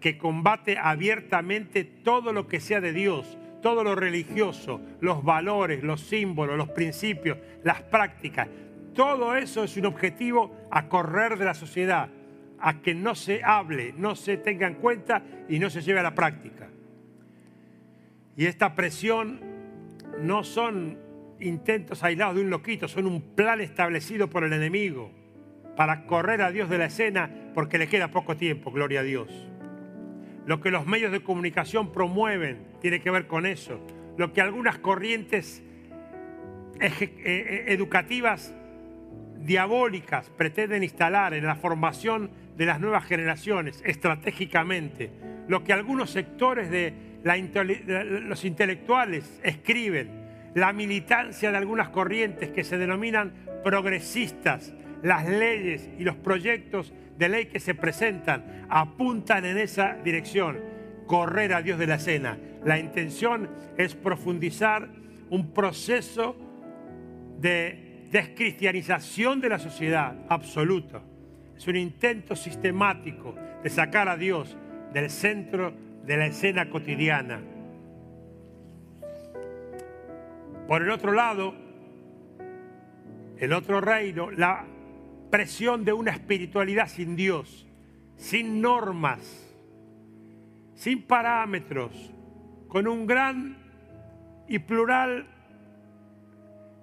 [0.00, 6.00] que combate abiertamente todo lo que sea de Dios, todo lo religioso, los valores, los
[6.00, 8.48] símbolos, los principios, las prácticas.
[8.94, 12.10] Todo eso es un objetivo a correr de la sociedad,
[12.58, 16.02] a que no se hable, no se tenga en cuenta y no se lleve a
[16.02, 16.68] la práctica.
[18.36, 19.40] Y esta presión
[20.20, 20.98] no son
[21.40, 25.10] intentos aislados de un loquito, son un plan establecido por el enemigo
[25.76, 29.28] para correr a Dios de la escena porque le queda poco tiempo, gloria a Dios.
[30.46, 33.80] Lo que los medios de comunicación promueven tiene que ver con eso.
[34.16, 35.62] Lo que algunas corrientes
[36.80, 38.54] eh, eh, educativas
[39.38, 45.10] diabólicas pretenden instalar en la formación de las nuevas generaciones estratégicamente.
[45.48, 50.22] Lo que algunos sectores de los intelectuales escriben.
[50.54, 53.32] La militancia de algunas corrientes que se denominan
[53.64, 54.72] progresistas.
[55.02, 60.58] Las leyes y los proyectos de ley que se presentan apuntan en esa dirección,
[61.06, 62.38] correr a Dios de la cena.
[62.64, 64.88] La intención es profundizar
[65.30, 66.36] un proceso
[67.38, 71.02] de descristianización de la sociedad, absoluto.
[71.56, 74.56] Es un intento sistemático de sacar a Dios
[74.92, 75.72] del centro
[76.04, 77.40] de la escena cotidiana.
[80.66, 81.54] Por el otro lado,
[83.38, 84.64] el otro reino, la
[85.30, 87.66] presión de una espiritualidad sin Dios,
[88.16, 89.52] sin normas,
[90.74, 92.12] sin parámetros,
[92.68, 93.56] con un gran
[94.48, 95.26] y plural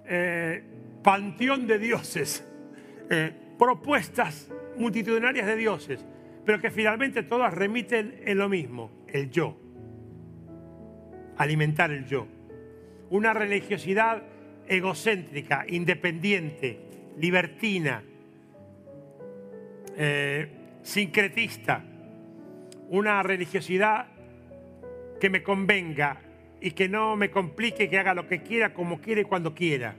[0.04, 0.62] eh,
[1.02, 2.46] panteón de dioses,
[3.10, 6.04] eh, propuestas multitudinarias de dioses,
[6.44, 9.56] pero que finalmente todas remiten en lo mismo, el yo,
[11.36, 12.26] alimentar el yo.
[13.10, 14.22] Una religiosidad
[14.68, 16.78] egocéntrica, independiente,
[17.18, 18.02] libertina,
[19.96, 20.48] eh,
[20.82, 21.84] sincretista,
[22.88, 24.06] una religiosidad
[25.20, 26.20] que me convenga
[26.60, 29.96] y que no me complique, que haga lo que quiera, como quiera y cuando quiera.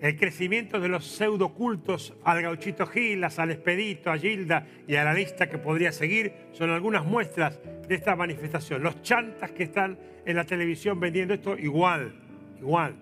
[0.00, 5.04] El crecimiento de los pseudocultos al gauchito Gil, a San Expedito, a Gilda y a
[5.04, 8.82] la lista que podría seguir son algunas muestras de esta manifestación.
[8.82, 12.14] Los chantas que están en la televisión vendiendo esto igual,
[12.58, 12.94] igual.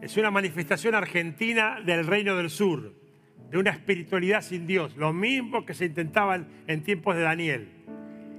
[0.00, 2.94] Es una manifestación argentina del reino del sur,
[3.50, 7.68] de una espiritualidad sin Dios, lo mismo que se intentaban en tiempos de Daniel.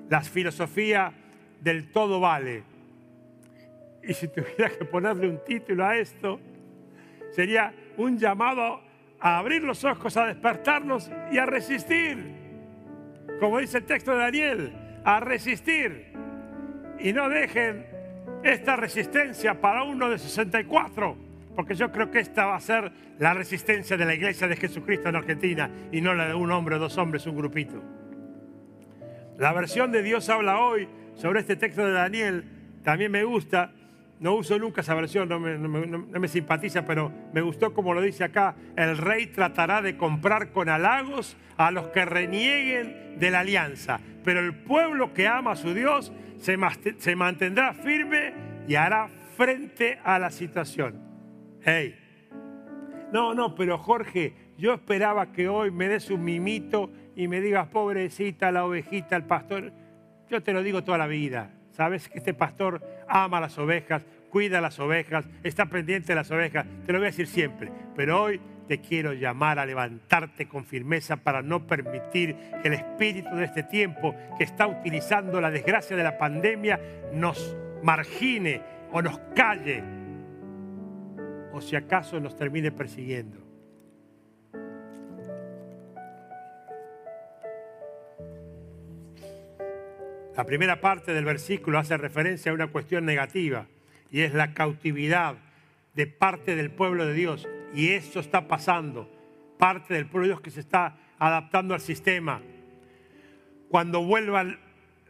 [0.09, 1.11] La filosofía
[1.59, 2.63] del todo vale.
[4.07, 6.39] Y si tuviera que ponerle un título a esto,
[7.31, 8.81] sería un llamado
[9.19, 12.35] a abrir los ojos, a despertarnos y a resistir.
[13.39, 14.73] Como dice el texto de Daniel,
[15.03, 16.13] a resistir.
[16.99, 17.85] Y no dejen
[18.43, 21.17] esta resistencia para uno de 64,
[21.55, 25.09] porque yo creo que esta va a ser la resistencia de la iglesia de Jesucristo
[25.09, 27.83] en Argentina y no la de un hombre, dos hombres, un grupito.
[29.37, 32.43] La versión de Dios habla hoy sobre este texto de Daniel
[32.83, 33.71] también me gusta
[34.19, 38.55] no uso nunca esa versión, no me, simpatiza, pero me gustó como lo dice acá,
[38.75, 44.39] el rey tratará de comprar con halagos a los que renieguen de la alianza, pero
[44.39, 46.57] el pueblo que ama a su Dios se,
[46.97, 48.33] se mantendrá firme
[48.67, 50.99] y hará frente a la situación.
[51.61, 51.95] Hey.
[53.13, 57.67] No, no, pero Jorge, yo esperaba que hoy me des un mimito y me digas,
[57.67, 59.71] pobrecita la ovejita, el pastor.
[60.29, 61.56] Yo te lo digo toda la vida.
[61.77, 66.65] Sabes que este pastor ama las ovejas, cuida las ovejas, está pendiente de las ovejas.
[66.87, 67.71] Te lo voy a decir siempre.
[67.95, 73.35] Pero hoy te quiero llamar a levantarte con firmeza para no permitir que el espíritu
[73.35, 76.79] de este tiempo que está utilizando la desgracia de la pandemia
[77.13, 78.59] nos margine
[78.91, 79.83] o nos calle
[81.53, 83.46] o si acaso nos termine persiguiendo.
[90.37, 93.65] La primera parte del versículo hace referencia a una cuestión negativa
[94.11, 95.33] y es la cautividad
[95.95, 97.47] de parte del pueblo de Dios.
[97.73, 99.09] Y eso está pasando.
[99.57, 102.39] Parte del pueblo de Dios que se está adaptando al sistema.
[103.67, 104.59] Cuando vuelvan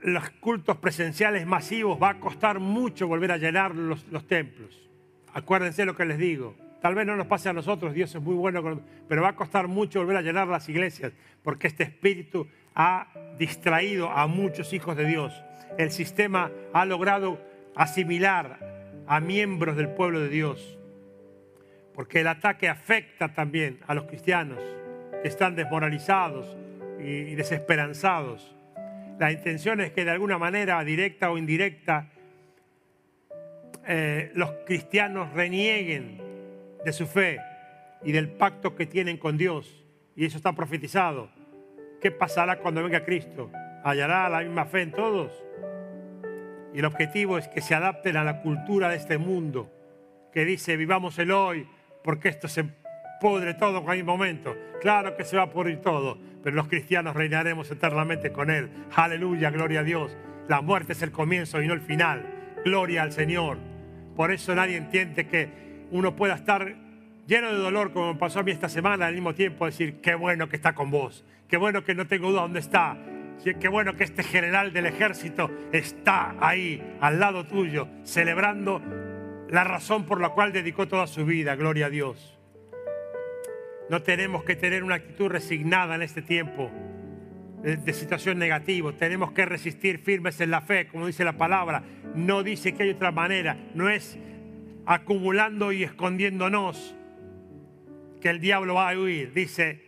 [0.01, 4.89] los cultos presenciales masivos va a costar mucho volver a llenar los, los templos.
[5.33, 6.55] Acuérdense lo que les digo.
[6.81, 9.67] Tal vez no nos pase a nosotros, Dios es muy bueno, pero va a costar
[9.67, 11.11] mucho volver a llenar las iglesias,
[11.43, 12.47] porque este espíritu
[12.79, 13.07] ha
[13.39, 15.33] distraído a muchos hijos de Dios.
[15.79, 17.41] El sistema ha logrado
[17.75, 20.77] asimilar a miembros del pueblo de Dios,
[21.95, 24.59] porque el ataque afecta también a los cristianos
[25.23, 26.55] que están desmoralizados
[26.99, 28.55] y desesperanzados.
[29.17, 32.11] La intención es que de alguna manera, directa o indirecta,
[33.87, 36.21] eh, los cristianos renieguen
[36.85, 37.39] de su fe
[38.03, 39.83] y del pacto que tienen con Dios.
[40.15, 41.36] Y eso está profetizado.
[42.01, 43.49] ¿Qué pasará cuando venga Cristo?
[43.83, 45.31] ¿Hallará la misma fe en todos?
[46.73, 49.71] Y el objetivo es que se adapten a la cultura de este mundo,
[50.31, 51.67] que dice vivamos el hoy,
[52.03, 52.65] porque esto se
[53.19, 54.55] pudre todo en cualquier momento.
[54.79, 58.69] Claro que se va a pudrir todo, pero los cristianos reinaremos eternamente con Él.
[58.95, 60.15] Aleluya, gloria a Dios.
[60.47, 62.25] La muerte es el comienzo y no el final.
[62.63, 63.57] Gloria al Señor.
[64.15, 65.49] Por eso nadie entiende que
[65.89, 66.75] uno pueda estar
[67.25, 70.47] lleno de dolor, como pasó a mí esta semana, al mismo tiempo decir, qué bueno
[70.47, 72.97] que está con vos, qué bueno que no tengo duda dónde está,
[73.43, 78.81] qué bueno que este general del ejército está ahí, al lado tuyo, celebrando
[79.49, 82.37] la razón por la cual dedicó toda su vida, gloria a Dios.
[83.89, 86.69] No tenemos que tener una actitud resignada en este tiempo
[87.63, 88.91] de, situación negativa.
[88.93, 91.83] Tenemos que resistir firmes en la fe, como dice la palabra.
[92.13, 93.57] No dice que hay otra manera.
[93.73, 94.17] No es
[94.85, 96.95] acumulando y escondiéndonos
[98.21, 99.33] que el diablo va a huir.
[99.33, 99.85] Dice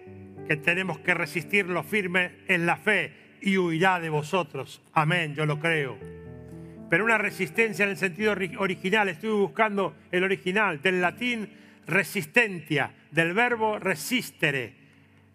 [0.50, 4.82] que tenemos que resistirlo firme en la fe y huirá de vosotros.
[4.94, 5.96] Amén, yo lo creo.
[6.90, 11.52] Pero una resistencia en el sentido original, estuve buscando el original, del latín
[11.86, 14.74] resistencia, del verbo resistere,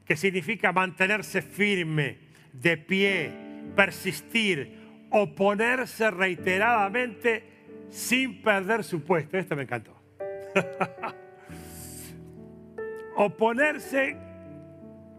[0.04, 2.18] que significa mantenerse firme,
[2.52, 3.30] de pie,
[3.76, 7.44] persistir, oponerse reiteradamente
[7.88, 9.38] sin perder su puesto.
[9.38, 9.96] Esto me encantó.
[13.14, 14.33] oponerse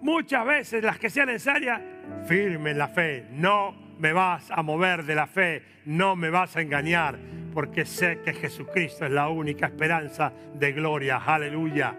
[0.05, 1.81] muchas veces, las que sean necesarias,
[2.27, 3.25] firme en la fe.
[3.31, 7.17] No me vas a mover de la fe, no me vas a engañar,
[7.53, 11.17] porque sé que Jesucristo es la única esperanza de gloria.
[11.17, 11.97] Aleluya.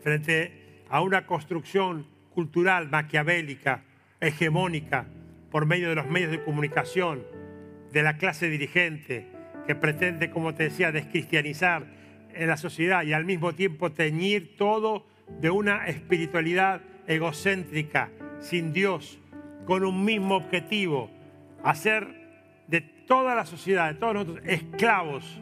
[0.00, 3.84] Frente a una construcción cultural maquiavélica,
[4.18, 5.04] hegemónica,
[5.50, 7.24] por medio de los medios de comunicación,
[7.92, 9.30] de la clase dirigente,
[9.66, 11.84] que pretende, como te decía, descristianizar
[12.32, 15.04] en la sociedad y al mismo tiempo teñir todo
[15.40, 18.10] de una espiritualidad egocéntrica,
[18.40, 19.18] sin Dios,
[19.64, 21.10] con un mismo objetivo,
[21.62, 22.06] hacer
[22.66, 25.40] de toda la sociedad, de todos nosotros, esclavos,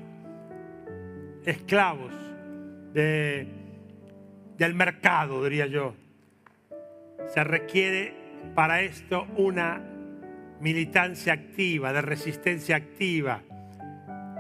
[1.44, 2.12] esclavos
[2.92, 3.46] de,
[4.56, 5.94] del mercado, diría yo.
[7.28, 8.14] Se requiere
[8.54, 9.82] para esto una
[10.60, 13.42] militancia activa, de resistencia activa,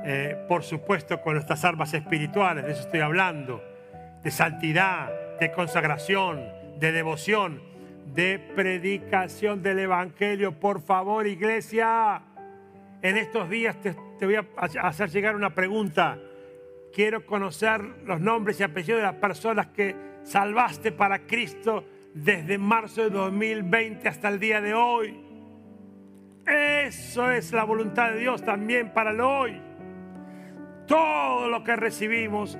[0.04, 3.62] eh, por supuesto con nuestras armas espirituales, de eso estoy hablando,
[4.22, 5.10] de santidad,
[5.40, 6.44] de consagración,
[6.78, 7.62] de devoción,
[8.14, 10.52] de predicación del Evangelio.
[10.58, 12.22] Por favor, iglesia,
[13.02, 14.46] en estos días te, voy a
[14.82, 16.18] hacer llegar una pregunta.
[16.92, 21.84] Quiero conocer los nombres y apellidos de las personas que salvaste para Cristo
[22.14, 25.20] desde marzo de 2020 hasta el día de hoy.
[26.46, 29.60] Eso es la voluntad de Dios también para el hoy.
[30.86, 32.56] Todo lo que recibimos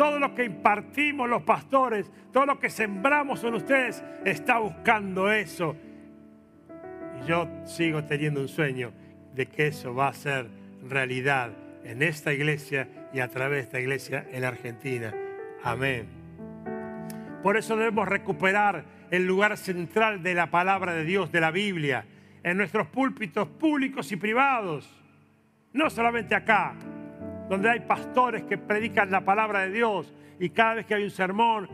[0.00, 5.76] todo lo que impartimos los pastores, todo lo que sembramos en ustedes, está buscando eso.
[7.20, 8.94] Y yo sigo teniendo un sueño
[9.34, 10.48] de que eso va a ser
[10.88, 11.50] realidad
[11.84, 15.12] en esta iglesia y a través de esta iglesia en Argentina.
[15.62, 16.06] Amén.
[17.42, 22.06] Por eso debemos recuperar el lugar central de la palabra de Dios, de la Biblia,
[22.42, 24.98] en nuestros púlpitos públicos y privados.
[25.74, 26.74] No solamente acá,
[27.50, 31.10] donde hay pastores que predican la palabra de Dios y cada vez que hay un
[31.10, 31.68] sermón,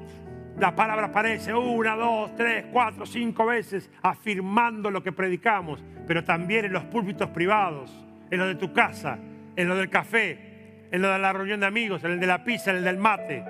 [0.59, 6.65] la palabra aparece una, dos, tres, cuatro, cinco veces afirmando lo que predicamos, pero también
[6.65, 7.93] en los púlpitos privados,
[8.31, 9.19] en lo de tu casa,
[9.55, 12.43] en lo del café, en lo de la reunión de amigos, en el de la
[12.43, 13.45] pizza, en el del mate.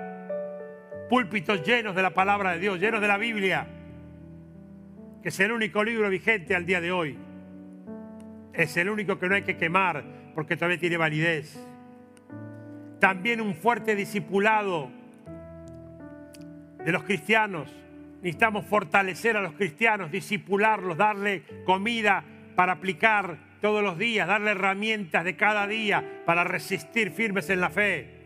[1.09, 3.65] Púlpitos llenos de la palabra de Dios, llenos de la Biblia,
[5.23, 7.17] que es el único libro vigente al día de hoy.
[8.51, 10.03] Es el único que no hay que quemar
[10.35, 11.57] porque todavía tiene validez
[12.99, 14.89] también un fuerte discipulado
[16.83, 17.73] de los cristianos.
[18.21, 22.23] Necesitamos fortalecer a los cristianos, discipularlos, darle comida
[22.55, 27.69] para aplicar todos los días, darle herramientas de cada día para resistir firmes en la
[27.69, 28.17] fe.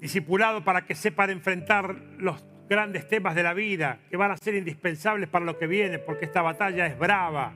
[0.00, 4.54] Discipulado para que sepan enfrentar los grandes temas de la vida que van a ser
[4.54, 7.52] indispensables para lo que viene, porque esta batalla es brava.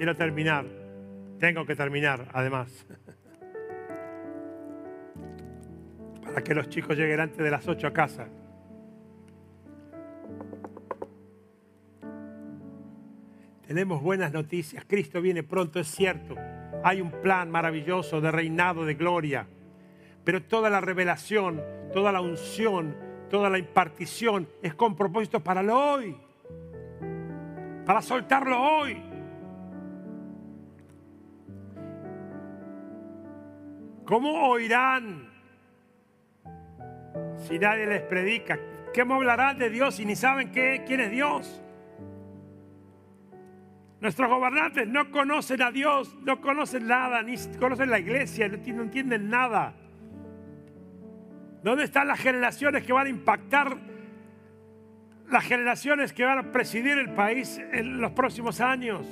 [0.00, 0.64] Quiero terminar.
[1.38, 2.86] Tengo que terminar, además.
[6.24, 8.26] Para que los chicos lleguen antes de las 8 a casa.
[13.66, 14.86] Tenemos buenas noticias.
[14.88, 16.34] Cristo viene pronto, es cierto.
[16.82, 19.46] Hay un plan maravilloso de reinado de gloria.
[20.24, 22.96] Pero toda la revelación, toda la unción,
[23.28, 26.16] toda la impartición es con propósito para lo hoy.
[27.84, 29.09] Para soltarlo hoy.
[34.10, 35.28] ¿Cómo oirán
[37.46, 38.58] si nadie les predica?
[38.92, 41.62] ¿Cómo hablarán de Dios si ni saben qué, quién es Dios?
[44.00, 49.30] Nuestros gobernantes no conocen a Dios, no conocen nada, ni conocen la iglesia, no entienden
[49.30, 49.74] nada.
[51.62, 53.76] ¿Dónde están las generaciones que van a impactar,
[55.28, 59.06] las generaciones que van a presidir el país en los próximos años?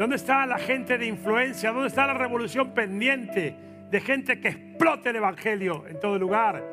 [0.00, 1.72] ¿Dónde está la gente de influencia?
[1.72, 3.54] ¿Dónde está la revolución pendiente
[3.90, 6.64] de gente que explote el Evangelio en todo lugar?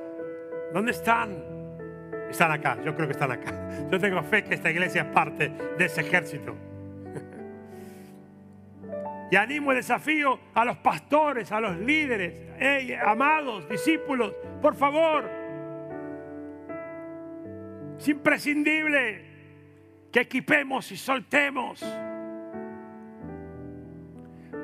[0.74, 1.36] ¿Dónde están?
[2.30, 3.88] Están acá, yo creo que están acá.
[3.92, 6.56] Yo tengo fe que esta iglesia es parte de ese ejército.
[9.30, 12.34] Y animo el desafío a los pastores, a los líderes,
[13.06, 15.30] amados, discípulos, por favor.
[18.00, 19.26] Es imprescindible
[20.14, 21.84] que equipemos y soltemos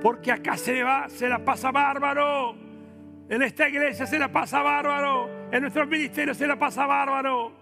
[0.04, 2.56] porque acá se, va, se la pasa bárbaro.
[3.30, 5.48] En esta iglesia se la pasa bárbaro.
[5.50, 7.54] En nuestros ministerios se la pasa bárbaro.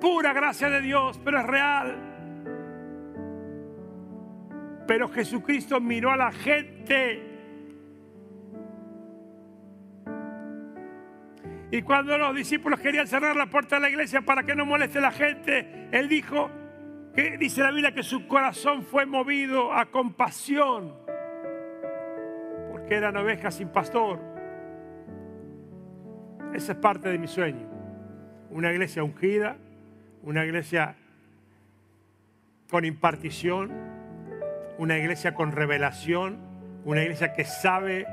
[0.00, 1.96] Pura gracia de Dios, pero es real.
[4.86, 7.30] Pero Jesucristo miró a la gente.
[11.70, 14.98] Y cuando los discípulos querían cerrar la puerta de la iglesia para que no moleste
[14.98, 16.50] la gente, Él dijo,
[17.14, 21.03] que dice la Biblia que su corazón fue movido a compasión,
[22.84, 24.20] porque eran ovejas sin pastor.
[26.52, 27.66] Esa es parte de mi sueño.
[28.50, 29.56] Una iglesia ungida,
[30.22, 30.94] una iglesia
[32.68, 33.72] con impartición,
[34.76, 36.36] una iglesia con revelación,
[36.84, 38.06] una iglesia que sabe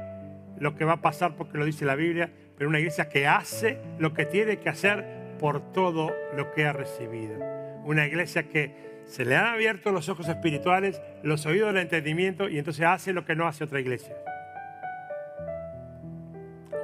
[0.57, 3.77] lo que va a pasar porque lo dice la Biblia, pero una iglesia que hace
[3.99, 7.37] lo que tiene que hacer por todo lo que ha recibido.
[7.83, 12.57] Una iglesia que se le han abierto los ojos espirituales, los oídos del entendimiento y
[12.57, 14.15] entonces hace lo que no hace otra iglesia.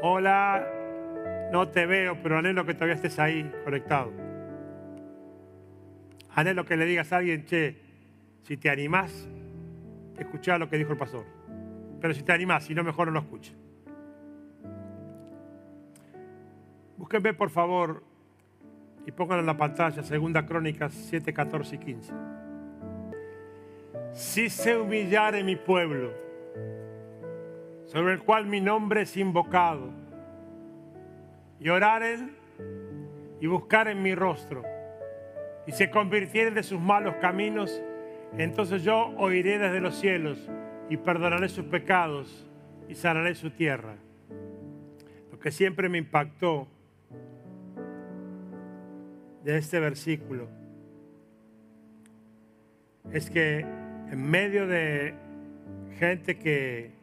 [0.01, 0.67] Hola,
[1.51, 4.11] no te veo, pero anhelo que todavía estés ahí conectado.
[6.35, 7.77] Anhelo que le digas a alguien, che,
[8.43, 9.27] si te animás,
[10.19, 11.25] escuchá lo que dijo el pastor.
[11.99, 13.55] Pero si te animás, si no, mejor no lo escuches.
[16.97, 18.03] Búsquenme, por favor,
[19.07, 22.13] y pónganlo en la pantalla, Segunda Crónicas 7, 14 y 15.
[24.13, 26.26] Si se humillare mi pueblo,
[27.87, 29.91] sobre el cual mi nombre es invocado,
[31.59, 32.35] y oraren
[33.41, 34.63] y buscaren mi rostro,
[35.65, 37.81] y se convirtieren de sus malos caminos,
[38.37, 40.37] entonces yo oiré desde los cielos
[40.89, 42.45] y perdonaré sus pecados
[42.87, 43.95] y sanaré su tierra.
[45.31, 46.67] Lo que siempre me impactó
[49.43, 50.49] de este versículo
[53.11, 55.13] es que en medio de
[55.97, 56.96] gente que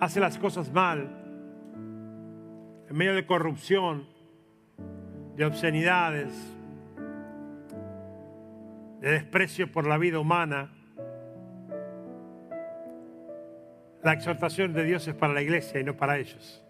[0.00, 1.08] hace las cosas mal,
[2.88, 4.06] en medio de corrupción,
[5.36, 6.32] de obscenidades,
[9.00, 10.72] de desprecio por la vida humana,
[14.02, 16.66] la exhortación de Dios es para la iglesia y no para ellos.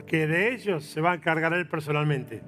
[0.00, 2.42] porque de ellos se va a encargar Él personalmente.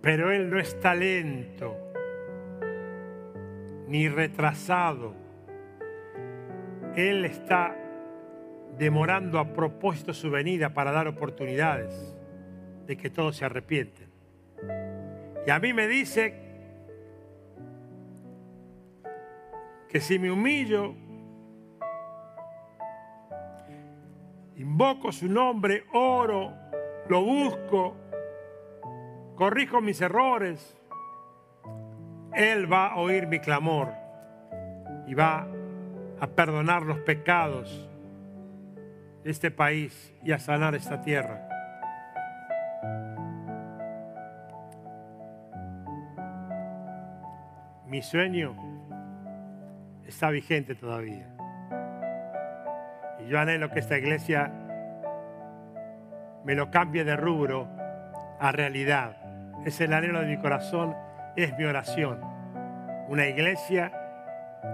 [0.00, 1.85] Pero Él no está lento
[3.88, 5.14] ni retrasado.
[6.94, 7.76] Él está
[8.78, 12.14] demorando a propósito su venida para dar oportunidades
[12.86, 14.08] de que todos se arrepienten.
[15.46, 16.34] Y a mí me dice
[19.88, 20.94] que si me humillo
[24.56, 26.52] invoco su nombre, oro,
[27.08, 27.96] lo busco,
[29.34, 30.76] corrijo mis errores,
[32.36, 33.94] Él va a oír mi clamor
[35.06, 35.46] y va
[36.20, 37.88] a perdonar los pecados
[39.24, 41.48] de este país y a sanar esta tierra.
[47.86, 48.54] Mi sueño
[50.06, 51.28] está vigente todavía.
[53.24, 54.52] Y yo anhelo que esta iglesia
[56.44, 57.66] me lo cambie de rubro
[58.38, 59.16] a realidad.
[59.64, 61.05] Es el anhelo de mi corazón,
[61.36, 62.20] es mi oración.
[63.08, 63.92] Una iglesia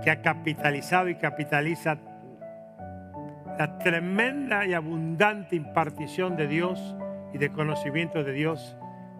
[0.02, 1.98] que ha capitalizado y capitaliza
[3.58, 6.96] la tremenda y abundante impartición de Dios
[7.34, 8.76] y de conocimiento de Dios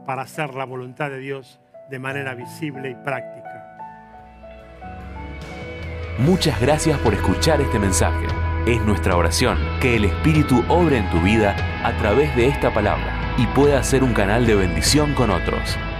[0.07, 3.43] para hacer la voluntad de Dios de manera visible y práctica.
[6.19, 8.27] Muchas gracias por escuchar este mensaje.
[8.67, 13.35] Es nuestra oración que el Espíritu obre en tu vida a través de esta palabra
[13.37, 15.79] y pueda ser un canal de bendición con otros.